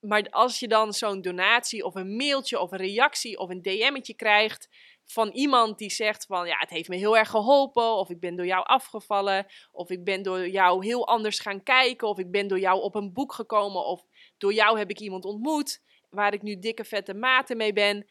Maar 0.00 0.30
als 0.30 0.58
je 0.58 0.68
dan 0.68 0.92
zo'n 0.92 1.22
donatie 1.22 1.84
of 1.84 1.94
een 1.94 2.16
mailtje 2.16 2.60
of 2.60 2.72
een 2.72 2.78
reactie 2.78 3.38
of 3.38 3.50
een 3.50 3.62
DM'tje 3.62 4.14
krijgt 4.14 4.68
van 5.10 5.28
iemand 5.28 5.78
die 5.78 5.90
zegt 5.90 6.26
van 6.26 6.46
ja, 6.46 6.58
het 6.58 6.70
heeft 6.70 6.88
me 6.88 6.96
heel 6.96 7.16
erg 7.16 7.30
geholpen 7.30 7.96
of 7.96 8.10
ik 8.10 8.20
ben 8.20 8.36
door 8.36 8.46
jou 8.46 8.64
afgevallen 8.64 9.46
of 9.72 9.90
ik 9.90 10.04
ben 10.04 10.22
door 10.22 10.48
jou 10.48 10.84
heel 10.84 11.06
anders 11.06 11.38
gaan 11.38 11.62
kijken 11.62 12.08
of 12.08 12.18
ik 12.18 12.30
ben 12.30 12.48
door 12.48 12.58
jou 12.58 12.80
op 12.80 12.94
een 12.94 13.12
boek 13.12 13.32
gekomen 13.32 13.84
of 13.84 14.04
door 14.36 14.52
jou 14.52 14.78
heb 14.78 14.90
ik 14.90 15.00
iemand 15.00 15.24
ontmoet 15.24 15.80
waar 16.10 16.32
ik 16.32 16.42
nu 16.42 16.58
dikke 16.58 16.84
vette 16.84 17.14
maten 17.14 17.56
mee 17.56 17.72
ben. 17.72 18.06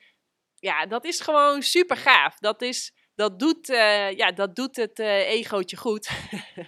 Ja, 0.59 0.85
dat 0.85 1.05
is 1.05 1.19
gewoon 1.19 1.61
super 1.61 1.97
gaaf. 1.97 2.37
Dat 2.37 2.61
is 2.61 2.93
dat 3.15 3.39
doet, 3.39 3.69
uh, 3.69 4.11
ja, 4.11 4.31
dat 4.31 4.55
doet 4.55 4.75
het 4.75 4.99
uh, 4.99 5.29
egootje 5.29 5.77
goed. 5.77 6.09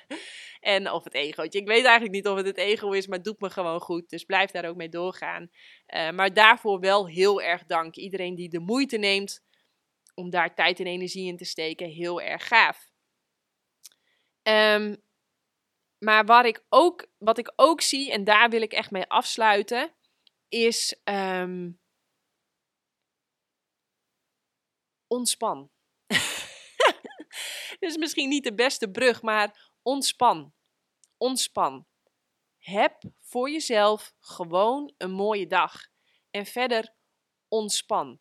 en 0.59 0.91
of 0.91 1.03
het 1.03 1.13
egootje, 1.13 1.59
ik 1.59 1.67
weet 1.67 1.83
eigenlijk 1.83 2.13
niet 2.13 2.27
of 2.27 2.37
het 2.37 2.45
het 2.45 2.57
ego 2.57 2.91
is, 2.91 3.07
maar 3.07 3.17
het 3.17 3.25
doet 3.25 3.39
me 3.39 3.49
gewoon 3.49 3.79
goed. 3.79 4.09
Dus 4.09 4.23
blijf 4.23 4.51
daar 4.51 4.65
ook 4.65 4.75
mee 4.75 4.89
doorgaan. 4.89 5.49
Uh, 5.87 6.09
maar 6.09 6.33
daarvoor 6.33 6.79
wel 6.79 7.07
heel 7.07 7.41
erg 7.41 7.65
dank. 7.65 7.95
Iedereen 7.95 8.35
die 8.35 8.49
de 8.49 8.59
moeite 8.59 8.97
neemt 8.97 9.41
om 10.19 10.29
daar 10.29 10.55
tijd 10.55 10.79
en 10.79 10.87
energie 10.87 11.27
in 11.27 11.37
te 11.37 11.45
steken, 11.45 11.89
heel 11.89 12.21
erg 12.21 12.47
gaaf. 12.47 12.91
Um, 14.41 15.03
maar 15.97 16.25
waar 16.25 16.45
ik 16.45 16.65
ook, 16.69 17.07
wat 17.17 17.37
ik 17.37 17.53
ook 17.55 17.81
zie, 17.81 18.11
en 18.11 18.23
daar 18.23 18.49
wil 18.49 18.61
ik 18.61 18.71
echt 18.71 18.91
mee 18.91 19.05
afsluiten, 19.05 19.95
is 20.47 20.99
um, 21.03 21.79
ontspan. 25.07 25.71
Dit 27.79 27.89
is 27.89 27.97
misschien 27.97 28.29
niet 28.29 28.43
de 28.43 28.53
beste 28.53 28.91
brug, 28.91 29.21
maar 29.21 29.71
ontspan. 29.81 30.53
Ontspan. 31.17 31.87
Heb 32.57 33.01
voor 33.19 33.49
jezelf 33.49 34.13
gewoon 34.19 34.93
een 34.97 35.11
mooie 35.11 35.47
dag. 35.47 35.87
En 36.29 36.45
verder 36.45 36.95
ontspan. 37.47 38.19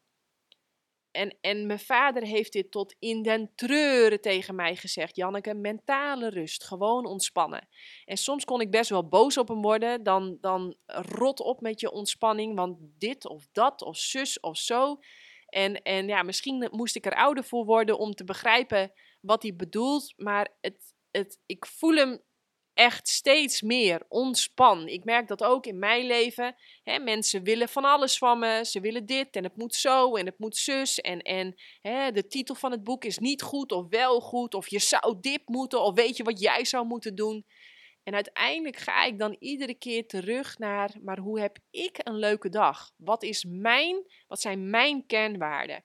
En, 1.10 1.36
en 1.40 1.66
mijn 1.66 1.78
vader 1.78 2.22
heeft 2.22 2.52
dit 2.52 2.70
tot 2.70 2.94
in 2.98 3.22
den 3.22 3.52
treuren 3.54 4.20
tegen 4.20 4.54
mij 4.54 4.76
gezegd. 4.76 5.16
Janneke, 5.16 5.54
mentale 5.54 6.28
rust, 6.28 6.64
gewoon 6.64 7.06
ontspannen. 7.06 7.68
En 8.04 8.16
soms 8.16 8.44
kon 8.44 8.60
ik 8.60 8.70
best 8.70 8.90
wel 8.90 9.08
boos 9.08 9.38
op 9.38 9.48
hem 9.48 9.62
worden. 9.62 10.02
Dan, 10.02 10.38
dan 10.40 10.76
rot 10.86 11.40
op 11.40 11.60
met 11.60 11.80
je 11.80 11.90
ontspanning, 11.90 12.54
want 12.54 12.78
dit 12.80 13.26
of 13.26 13.46
dat 13.52 13.82
of 13.82 13.96
zus 13.96 14.40
of 14.40 14.56
zo. 14.56 14.98
En, 15.46 15.82
en 15.82 16.08
ja, 16.08 16.22
misschien 16.22 16.68
moest 16.70 16.96
ik 16.96 17.06
er 17.06 17.14
ouder 17.14 17.44
voor 17.44 17.64
worden 17.64 17.98
om 17.98 18.14
te 18.14 18.24
begrijpen 18.24 18.92
wat 19.20 19.42
hij 19.42 19.56
bedoelt. 19.56 20.12
Maar 20.16 20.56
het, 20.60 20.94
het, 21.10 21.40
ik 21.46 21.66
voel 21.66 21.94
hem 21.94 22.22
echt 22.78 23.08
steeds 23.08 23.62
meer 23.62 24.04
ontspan. 24.08 24.88
Ik 24.88 25.04
merk 25.04 25.28
dat 25.28 25.44
ook 25.44 25.66
in 25.66 25.78
mijn 25.78 26.06
leven. 26.06 26.54
Hè, 26.82 26.98
mensen 26.98 27.42
willen 27.42 27.68
van 27.68 27.84
alles 27.84 28.18
van 28.18 28.38
me. 28.38 28.64
Ze 28.64 28.80
willen 28.80 29.06
dit 29.06 29.36
en 29.36 29.44
het 29.44 29.56
moet 29.56 29.74
zo 29.74 30.16
en 30.16 30.26
het 30.26 30.38
moet 30.38 30.56
zus. 30.56 31.00
En, 31.00 31.22
en 31.22 31.54
hè, 31.80 32.12
de 32.12 32.26
titel 32.26 32.54
van 32.54 32.70
het 32.70 32.84
boek 32.84 33.04
is 33.04 33.18
niet 33.18 33.42
goed 33.42 33.72
of 33.72 33.88
wel 33.88 34.20
goed. 34.20 34.54
Of 34.54 34.68
je 34.68 34.78
zou 34.78 35.16
dit 35.20 35.42
moeten 35.44 35.82
of 35.82 35.94
weet 35.94 36.16
je 36.16 36.22
wat 36.22 36.40
jij 36.40 36.64
zou 36.64 36.86
moeten 36.86 37.14
doen. 37.14 37.46
En 38.02 38.14
uiteindelijk 38.14 38.76
ga 38.76 39.04
ik 39.04 39.18
dan 39.18 39.36
iedere 39.38 39.74
keer 39.74 40.06
terug 40.06 40.58
naar, 40.58 40.94
maar 41.02 41.18
hoe 41.18 41.40
heb 41.40 41.58
ik 41.70 41.98
een 42.02 42.18
leuke 42.18 42.48
dag? 42.48 42.90
Wat, 42.96 43.22
is 43.22 43.44
mijn, 43.48 44.04
wat 44.26 44.40
zijn 44.40 44.70
mijn 44.70 45.06
kernwaarden? 45.06 45.84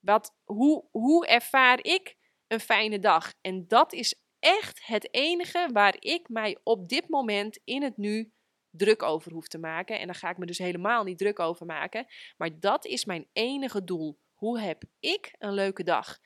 Wat, 0.00 0.34
hoe, 0.44 0.84
hoe 0.90 1.26
ervaar 1.26 1.78
ik 1.82 2.16
een 2.46 2.60
fijne 2.60 2.98
dag? 2.98 3.34
En 3.40 3.64
dat 3.68 3.92
is 3.92 4.14
echt 4.40 4.86
het 4.86 5.14
enige 5.14 5.68
waar 5.72 5.96
ik 5.98 6.28
mij 6.28 6.58
op 6.62 6.88
dit 6.88 7.08
moment 7.08 7.60
in 7.64 7.82
het 7.82 7.96
nu 7.96 8.32
druk 8.70 9.02
over 9.02 9.32
hoef 9.32 9.48
te 9.48 9.58
maken. 9.58 9.98
En 10.00 10.06
daar 10.06 10.14
ga 10.14 10.30
ik 10.30 10.38
me 10.38 10.46
dus 10.46 10.58
helemaal 10.58 11.04
niet 11.04 11.18
druk 11.18 11.38
over 11.38 11.66
maken. 11.66 12.06
Maar 12.36 12.60
dat 12.60 12.84
is 12.84 13.04
mijn 13.04 13.28
enige 13.32 13.84
doel. 13.84 14.18
Hoe 14.34 14.60
heb 14.60 14.82
ik 15.00 15.34
een 15.38 15.52
leuke 15.52 15.82
dag? 15.82 16.18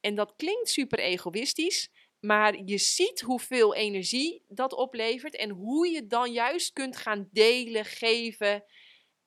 En 0.00 0.14
dat 0.14 0.36
klinkt 0.36 0.68
super 0.68 0.98
egoïstisch, 0.98 1.90
maar 2.20 2.62
je 2.64 2.78
ziet 2.78 3.20
hoeveel 3.20 3.74
energie 3.74 4.44
dat 4.48 4.72
oplevert 4.72 5.36
en 5.36 5.50
hoe 5.50 5.88
je 5.88 6.06
dan 6.06 6.32
juist 6.32 6.72
kunt 6.72 6.96
gaan 6.96 7.28
delen, 7.32 7.84
geven 7.84 8.64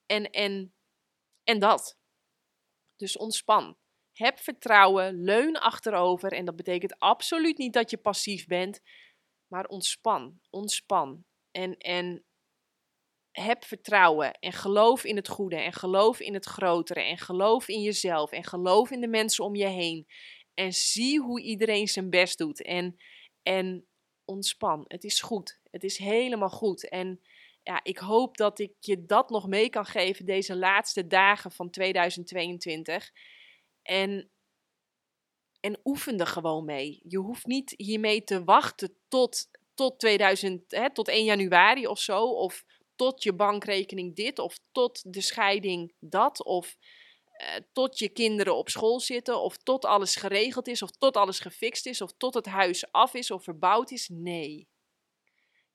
en, 0.05 0.29
en, 0.29 0.73
en 1.43 1.59
dat. 1.59 1.97
Dus 2.95 3.17
ontspan. 3.17 3.77
Heb 4.13 4.39
vertrouwen, 4.39 5.23
leun 5.23 5.57
achterover. 5.57 6.31
En 6.31 6.45
dat 6.45 6.55
betekent 6.55 6.99
absoluut 6.99 7.57
niet 7.57 7.73
dat 7.73 7.89
je 7.89 7.97
passief 7.97 8.45
bent, 8.45 8.81
maar 9.47 9.65
ontspan, 9.65 10.39
ontspan. 10.49 11.25
En, 11.51 11.77
en 11.77 12.23
heb 13.31 13.63
vertrouwen 13.63 14.33
en 14.33 14.51
geloof 14.51 15.03
in 15.03 15.15
het 15.15 15.27
goede 15.27 15.55
en 15.55 15.73
geloof 15.73 16.19
in 16.19 16.33
het 16.33 16.45
grotere 16.45 17.01
en 17.01 17.17
geloof 17.17 17.67
in 17.67 17.81
jezelf 17.81 18.31
en 18.31 18.43
geloof 18.43 18.91
in 18.91 19.01
de 19.01 19.07
mensen 19.07 19.45
om 19.45 19.55
je 19.55 19.67
heen. 19.67 20.07
En 20.53 20.73
zie 20.73 21.19
hoe 21.19 21.41
iedereen 21.41 21.87
zijn 21.87 22.09
best 22.09 22.37
doet. 22.37 22.61
En, 22.61 22.97
en 23.43 23.87
ontspan. 24.25 24.85
Het 24.87 25.03
is 25.03 25.21
goed. 25.21 25.59
Het 25.71 25.83
is 25.83 25.97
helemaal 25.97 26.49
goed. 26.49 26.89
En 26.89 27.21
ja, 27.63 27.79
ik 27.83 27.97
hoop 27.97 28.37
dat 28.37 28.59
ik 28.59 28.73
je 28.79 29.05
dat 29.05 29.29
nog 29.29 29.47
mee 29.47 29.69
kan 29.69 29.85
geven 29.85 30.25
deze 30.25 30.55
laatste 30.55 31.07
dagen 31.07 31.51
van 31.51 31.69
2022. 31.69 33.11
En, 33.83 34.29
en 35.59 35.79
oefen 35.83 36.19
er 36.19 36.27
gewoon 36.27 36.65
mee. 36.65 37.01
Je 37.03 37.17
hoeft 37.17 37.45
niet 37.45 37.73
hiermee 37.77 38.23
te 38.23 38.43
wachten 38.43 38.95
tot, 39.07 39.49
tot, 39.73 39.99
2000, 39.99 40.71
hè, 40.71 40.93
tot 40.93 41.07
1 41.07 41.23
januari 41.23 41.87
of 41.87 41.99
zo. 41.99 42.25
Of 42.25 42.63
tot 42.95 43.23
je 43.23 43.33
bankrekening 43.33 44.15
dit. 44.15 44.39
Of 44.39 44.59
tot 44.71 45.13
de 45.13 45.21
scheiding 45.21 45.93
dat. 45.99 46.43
Of 46.43 46.77
uh, 47.41 47.55
tot 47.73 47.99
je 47.99 48.09
kinderen 48.09 48.55
op 48.55 48.69
school 48.69 48.99
zitten. 48.99 49.41
Of 49.41 49.57
tot 49.57 49.85
alles 49.85 50.15
geregeld 50.15 50.67
is. 50.67 50.81
Of 50.81 50.91
tot 50.91 51.17
alles 51.17 51.39
gefixt 51.39 51.85
is. 51.85 52.01
Of 52.01 52.13
tot 52.17 52.33
het 52.33 52.45
huis 52.45 52.91
af 52.91 53.13
is 53.13 53.31
of 53.31 53.43
verbouwd 53.43 53.91
is. 53.91 54.09
Nee. 54.11 54.67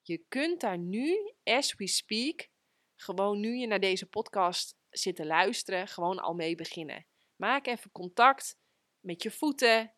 Je 0.08 0.24
kunt 0.28 0.60
daar 0.60 0.78
nu, 0.78 1.32
as 1.44 1.74
we 1.74 1.86
speak, 1.86 2.48
gewoon 2.96 3.40
nu 3.40 3.56
je 3.56 3.66
naar 3.66 3.80
deze 3.80 4.06
podcast 4.06 4.76
zit 4.90 5.16
te 5.16 5.26
luisteren, 5.26 5.88
gewoon 5.88 6.18
al 6.18 6.34
mee 6.34 6.54
beginnen. 6.54 7.06
Maak 7.38 7.66
even 7.66 7.92
contact 7.92 8.58
met 9.00 9.22
je 9.22 9.30
voeten. 9.30 9.94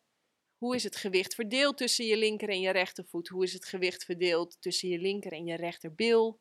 Hoe 0.57 0.75
is 0.75 0.83
het 0.83 0.95
gewicht 0.95 1.35
verdeeld 1.35 1.77
tussen 1.77 2.05
je 2.05 2.17
linker 2.17 2.49
en 2.49 2.59
je 2.59 2.69
rechtervoet? 2.69 3.27
Hoe 3.27 3.43
is 3.43 3.53
het 3.53 3.65
gewicht 3.65 4.05
verdeeld 4.05 4.61
tussen 4.61 4.89
je 4.89 4.99
linker 4.99 5.31
en 5.31 5.45
je 5.45 5.55
rechterbil? 5.55 6.39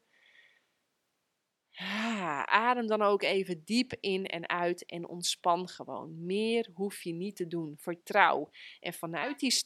Ah, 1.75 2.43
adem 2.43 2.87
dan 2.87 3.03
ook 3.03 3.23
even 3.23 3.65
diep 3.65 3.93
in 4.01 4.27
en 4.27 4.49
uit 4.49 4.85
en 4.85 5.09
ontspan 5.09 5.69
gewoon. 5.69 6.27
Meer 6.27 6.71
hoef 6.75 7.03
je 7.03 7.13
niet 7.13 7.37
te 7.37 7.47
doen. 7.47 7.77
Vertrouw. 7.79 8.51
En 8.81 8.93
vanuit 8.93 9.39
die. 9.39 9.65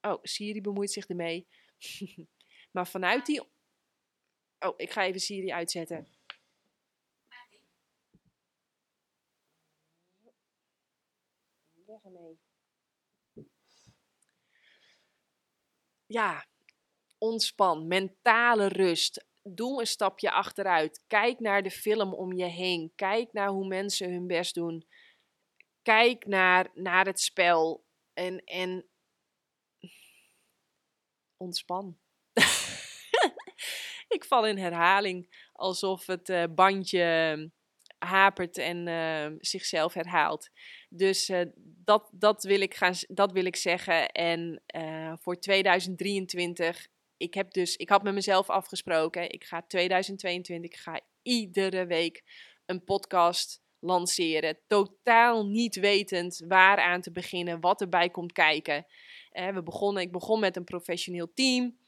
Oh, 0.00 0.18
Siri 0.22 0.60
bemoeit 0.60 0.90
zich 0.90 1.06
ermee. 1.06 1.46
maar 2.72 2.88
vanuit 2.88 3.26
die. 3.26 3.42
Oh, 4.58 4.74
ik 4.76 4.90
ga 4.90 5.04
even 5.04 5.20
Siri 5.20 5.52
uitzetten. 5.52 6.13
Ja, 16.06 16.46
ontspan, 17.18 17.86
mentale 17.86 18.68
rust. 18.68 19.26
Doe 19.42 19.80
een 19.80 19.86
stapje 19.86 20.30
achteruit. 20.30 21.04
Kijk 21.06 21.40
naar 21.40 21.62
de 21.62 21.70
film 21.70 22.14
om 22.14 22.32
je 22.32 22.44
heen. 22.44 22.92
Kijk 22.94 23.32
naar 23.32 23.48
hoe 23.48 23.66
mensen 23.66 24.12
hun 24.12 24.26
best 24.26 24.54
doen. 24.54 24.86
Kijk 25.82 26.26
naar, 26.26 26.70
naar 26.74 27.06
het 27.06 27.20
spel. 27.20 27.86
En, 28.12 28.44
en 28.44 28.88
ontspan. 31.36 31.98
ik 34.16 34.24
val 34.24 34.46
in 34.46 34.58
herhaling 34.58 35.48
alsof 35.52 36.06
het 36.06 36.28
uh, 36.28 36.44
bandje 36.54 37.52
hapert 38.04 38.58
en 38.58 38.86
uh, 38.86 39.38
zichzelf 39.38 39.94
herhaalt. 39.94 40.50
Dus 40.88 41.28
uh, 41.28 41.40
dat, 41.84 42.10
dat, 42.12 42.44
wil 42.44 42.60
ik 42.60 42.74
gaan, 42.74 42.94
dat 43.08 43.32
wil 43.32 43.44
ik 43.44 43.56
zeggen. 43.56 44.08
En 44.08 44.62
uh, 44.76 45.12
voor 45.16 45.38
2023, 45.38 46.86
ik 47.16 47.34
heb 47.34 47.52
dus, 47.52 47.76
ik 47.76 47.88
had 47.88 48.02
met 48.02 48.14
mezelf 48.14 48.50
afgesproken, 48.50 49.32
ik 49.32 49.44
ga 49.44 49.62
2022, 49.62 50.70
ik 50.70 50.76
ga 50.76 51.00
iedere 51.22 51.86
week 51.86 52.22
een 52.66 52.84
podcast 52.84 53.62
lanceren. 53.78 54.58
Totaal 54.66 55.46
niet 55.46 55.74
wetend 55.74 56.44
waar 56.48 56.78
aan 56.78 57.00
te 57.00 57.12
beginnen, 57.12 57.60
wat 57.60 57.80
erbij 57.80 58.10
komt 58.10 58.32
kijken. 58.32 58.86
we 59.30 59.62
begonnen, 59.64 60.02
ik 60.02 60.12
begon 60.12 60.40
met 60.40 60.56
een 60.56 60.64
professioneel 60.64 61.32
team. 61.34 61.78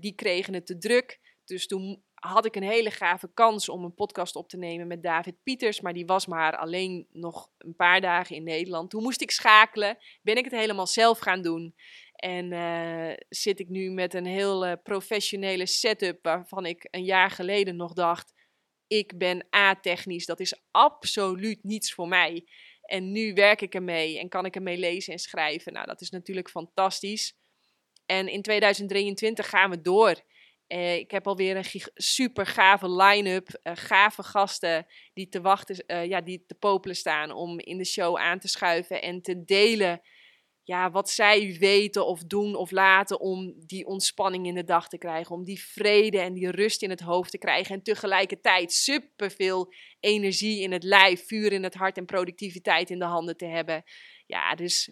die 0.00 0.14
kregen 0.14 0.54
het 0.54 0.66
te 0.66 0.78
druk. 0.78 1.20
Dus 1.44 1.66
toen 1.66 2.02
had 2.20 2.44
ik 2.44 2.56
een 2.56 2.62
hele 2.62 2.90
gave 2.90 3.30
kans 3.34 3.68
om 3.68 3.84
een 3.84 3.94
podcast 3.94 4.36
op 4.36 4.48
te 4.48 4.56
nemen 4.56 4.86
met 4.86 5.02
David 5.02 5.42
Pieters. 5.42 5.80
Maar 5.80 5.92
die 5.92 6.06
was 6.06 6.26
maar 6.26 6.56
alleen 6.56 7.06
nog 7.12 7.50
een 7.58 7.76
paar 7.76 8.00
dagen 8.00 8.36
in 8.36 8.42
Nederland. 8.42 8.90
Toen 8.90 9.02
moest 9.02 9.20
ik 9.20 9.30
schakelen. 9.30 9.98
Ben 10.22 10.36
ik 10.36 10.44
het 10.44 10.52
helemaal 10.52 10.86
zelf 10.86 11.18
gaan 11.18 11.42
doen. 11.42 11.74
En 12.12 12.52
uh, 12.52 13.16
zit 13.28 13.60
ik 13.60 13.68
nu 13.68 13.90
met 13.90 14.14
een 14.14 14.26
heel 14.26 14.66
uh, 14.66 14.72
professionele 14.82 15.66
setup 15.66 16.18
waarvan 16.22 16.66
ik 16.66 16.88
een 16.90 17.04
jaar 17.04 17.30
geleden 17.30 17.76
nog 17.76 17.92
dacht: 17.92 18.34
ik 18.86 19.18
ben 19.18 19.46
a-technisch, 19.56 20.26
dat 20.26 20.40
is 20.40 20.60
absoluut 20.70 21.64
niets 21.64 21.94
voor 21.94 22.08
mij. 22.08 22.44
En 22.82 23.12
nu 23.12 23.34
werk 23.34 23.60
ik 23.60 23.74
ermee 23.74 24.18
en 24.18 24.28
kan 24.28 24.44
ik 24.44 24.54
ermee 24.54 24.78
lezen 24.78 25.12
en 25.12 25.18
schrijven. 25.18 25.72
Nou, 25.72 25.86
dat 25.86 26.00
is 26.00 26.10
natuurlijk 26.10 26.50
fantastisch. 26.50 27.34
En 28.06 28.28
in 28.28 28.42
2023 28.42 29.48
gaan 29.48 29.70
we 29.70 29.80
door. 29.80 30.22
Uh, 30.72 30.94
ik 30.94 31.10
heb 31.10 31.26
alweer 31.26 31.56
een 31.56 31.82
super 31.94 32.46
gave 32.46 32.90
line-up, 32.90 33.60
uh, 33.62 33.72
gave 33.76 34.22
gasten 34.22 34.86
die 35.12 35.28
te 35.28 35.40
wachten, 35.40 35.84
uh, 35.86 36.06
ja, 36.06 36.20
die 36.20 36.44
te 36.46 36.54
popelen 36.54 36.96
staan 36.96 37.30
om 37.30 37.58
in 37.58 37.78
de 37.78 37.84
show 37.84 38.16
aan 38.16 38.38
te 38.38 38.48
schuiven 38.48 39.02
en 39.02 39.22
te 39.22 39.44
delen 39.44 40.00
ja, 40.70 40.90
wat 40.90 41.10
zij 41.10 41.56
weten 41.58 42.06
of 42.06 42.24
doen 42.24 42.54
of 42.54 42.70
laten 42.70 43.20
om 43.20 43.54
die 43.66 43.86
ontspanning 43.86 44.46
in 44.46 44.54
de 44.54 44.64
dag 44.64 44.88
te 44.88 44.98
krijgen, 44.98 45.34
om 45.34 45.44
die 45.44 45.62
vrede 45.62 46.18
en 46.18 46.34
die 46.34 46.50
rust 46.50 46.82
in 46.82 46.90
het 46.90 47.00
hoofd 47.00 47.30
te 47.30 47.38
krijgen 47.38 47.74
en 47.74 47.82
tegelijkertijd 47.82 48.72
superveel 48.72 49.72
energie 50.00 50.62
in 50.62 50.72
het 50.72 50.82
lijf, 50.82 51.26
vuur 51.26 51.52
in 51.52 51.62
het 51.62 51.74
hart 51.74 51.96
en 51.96 52.04
productiviteit 52.04 52.90
in 52.90 52.98
de 52.98 53.04
handen 53.04 53.36
te 53.36 53.46
hebben. 53.46 53.82
Ja, 54.26 54.54
dus 54.54 54.90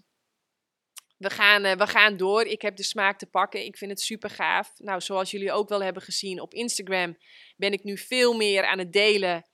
we 1.19 1.31
gaan, 1.31 1.65
uh, 1.65 1.73
we 1.73 1.87
gaan 1.87 2.17
door. 2.17 2.43
Ik 2.43 2.63
heb 2.63 2.77
de 2.77 2.83
smaak 2.83 3.19
te 3.19 3.27
pakken. 3.27 3.65
Ik 3.65 3.77
vind 3.77 3.91
het 3.91 4.01
super 4.01 4.31
gaaf. 4.31 4.73
Nou, 4.77 5.01
zoals 5.01 5.31
jullie 5.31 5.53
ook 5.53 5.69
wel 5.69 5.83
hebben 5.83 6.03
gezien 6.03 6.41
op 6.41 6.55
Instagram, 6.55 7.17
ben 7.57 7.73
ik 7.73 7.85
nu 7.85 7.99
veel 7.99 8.37
meer 8.37 8.67
aan 8.67 8.79
het 8.79 8.93
delen 8.93 9.47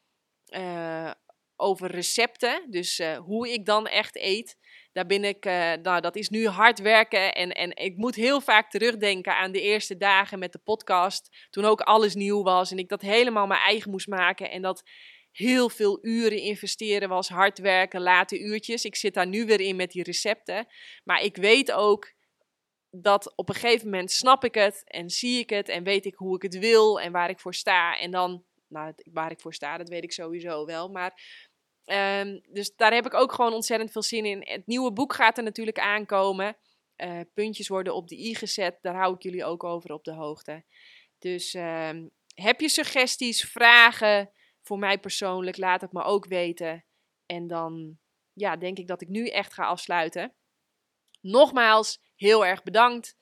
uh, 0.49 1.11
over 1.57 1.91
recepten. 1.91 2.67
Dus 2.71 2.99
uh, 2.99 3.17
hoe 3.17 3.53
ik 3.53 3.67
dan 3.67 3.87
echt 3.87 4.17
eet. 4.17 4.57
Daar 4.93 5.07
ben 5.07 5.25
ik, 5.25 5.45
nou, 5.83 6.01
dat 6.01 6.17
is 6.17 6.29
nu 6.29 6.49
hard 6.49 6.79
werken. 6.79 7.33
En, 7.33 7.51
en 7.53 7.77
ik 7.77 7.97
moet 7.97 8.15
heel 8.15 8.41
vaak 8.41 8.71
terugdenken 8.71 9.37
aan 9.37 9.53
de 9.53 9.61
eerste 9.61 9.97
dagen 9.97 10.39
met 10.39 10.53
de 10.53 10.59
podcast. 10.59 11.47
Toen 11.51 11.65
ook 11.65 11.81
alles 11.81 12.15
nieuw 12.15 12.43
was 12.43 12.71
en 12.71 12.79
ik 12.79 12.89
dat 12.89 13.01
helemaal 13.01 13.47
mijn 13.47 13.61
eigen 13.61 13.91
moest 13.91 14.07
maken. 14.07 14.51
En 14.51 14.63
dat 14.63 14.83
heel 15.35 15.69
veel 15.69 15.99
uren 16.03 16.39
investeren 16.39 17.09
was, 17.09 17.29
hard 17.29 17.59
werken, 17.59 18.01
late 18.01 18.41
uurtjes. 18.41 18.85
Ik 18.85 18.97
zit 18.97 19.15
daar 19.15 19.27
nu 19.27 19.47
weer 19.47 19.61
in 19.61 19.77
met 19.77 19.91
die 19.91 20.03
recepten. 20.03 20.67
Maar 21.05 21.23
ik 21.23 21.37
weet 21.37 21.73
ook 21.73 22.13
dat 22.91 23.37
op 23.37 23.49
een 23.49 23.55
gegeven 23.55 23.91
moment 23.91 24.11
snap 24.11 24.45
ik 24.45 24.55
het 24.55 24.83
en 24.85 25.11
zie 25.11 25.39
ik 25.39 25.51
het 25.51 25.69
en 25.69 25.85
weet 25.85 26.05
ik 26.05 26.15
hoe 26.15 26.37
ik 26.37 26.43
het 26.43 26.59
wil 26.59 27.01
en 27.01 27.13
waar 27.13 27.31
ik 27.31 27.41
voor 27.41 27.55
sta. 27.55 27.99
En 27.99 28.11
dan, 28.11 28.45
nou, 28.69 28.95
waar 29.13 29.31
ik 29.31 29.41
voor 29.41 29.55
sta, 29.55 29.77
dat 29.77 29.89
weet 29.89 30.05
ik 30.05 30.13
sowieso 30.13 30.67
wel. 30.67 30.89
Maar 30.89 31.21
ehm, 31.85 32.41
dus 32.49 32.77
daar 32.77 32.93
heb 32.93 33.07
ik 33.07 33.15
ook 33.15 33.33
gewoon 33.33 33.53
ontzettend 33.53 33.93
veel 33.93 34.03
zin 34.03 34.25
in. 34.25 34.41
Het 34.45 34.67
nieuwe 34.67 34.93
boek 34.93 35.15
gaat 35.15 35.39
er 35.39 35.45
natuurlijk 35.45 35.79
aankomen. 35.79 36.57
Uh, 36.97 37.21
puntjes 37.35 37.69
worden 37.69 37.95
op 37.95 38.09
de 38.09 38.19
i 38.19 38.35
gezet. 38.35 38.79
Daar 38.83 38.95
hou 38.95 39.15
ik 39.15 39.23
jullie 39.23 39.45
ook 39.45 39.65
over 39.65 39.93
op 39.93 40.05
de 40.05 40.13
hoogte. 40.13 40.65
Dus 41.19 41.55
ehm, 41.55 42.07
heb 42.35 42.61
je 42.61 42.69
suggesties, 42.69 43.45
vragen 43.45 44.31
voor 44.65 44.79
mij 44.79 44.99
persoonlijk, 44.99 45.57
laat 45.57 45.81
het 45.81 45.93
me 45.93 46.03
ook 46.03 46.27
weten. 46.27 46.85
En 47.27 47.47
dan 47.47 47.99
ja, 48.33 48.57
denk 48.57 48.79
ik 48.79 48.87
dat 48.87 49.01
ik 49.01 49.09
nu 49.09 49.29
echt 49.29 49.53
ga 49.53 49.65
afsluiten. 49.65 50.35
Nogmaals, 51.21 52.01
heel 52.17 52.47
erg 52.47 52.63
bedankt. 52.63 53.17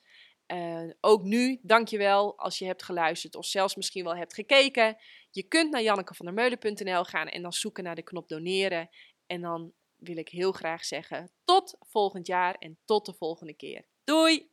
Uh, 0.47 0.89
ook 0.99 1.23
nu, 1.23 1.59
dankjewel 1.61 2.37
als 2.37 2.59
je 2.59 2.65
hebt 2.65 2.83
geluisterd 2.83 3.35
of 3.35 3.45
zelfs 3.45 3.75
misschien 3.75 4.03
wel 4.03 4.15
hebt 4.15 4.33
gekeken. 4.33 4.97
Je 5.31 5.43
kunt 5.43 5.71
naar 5.71 5.81
jannekevandermeulen.nl 5.81 7.03
gaan 7.03 7.27
en 7.27 7.41
dan 7.41 7.53
zoeken 7.53 7.83
naar 7.83 7.95
de 7.95 8.03
knop 8.03 8.27
doneren. 8.27 8.89
En 9.25 9.41
dan 9.41 9.73
wil 9.95 10.17
ik 10.17 10.29
heel 10.29 10.51
graag 10.51 10.85
zeggen 10.85 11.31
tot 11.43 11.77
volgend 11.79 12.27
jaar 12.27 12.55
en 12.55 12.79
tot 12.85 13.05
de 13.05 13.13
volgende 13.13 13.53
keer. 13.53 13.85
Doei! 14.03 14.52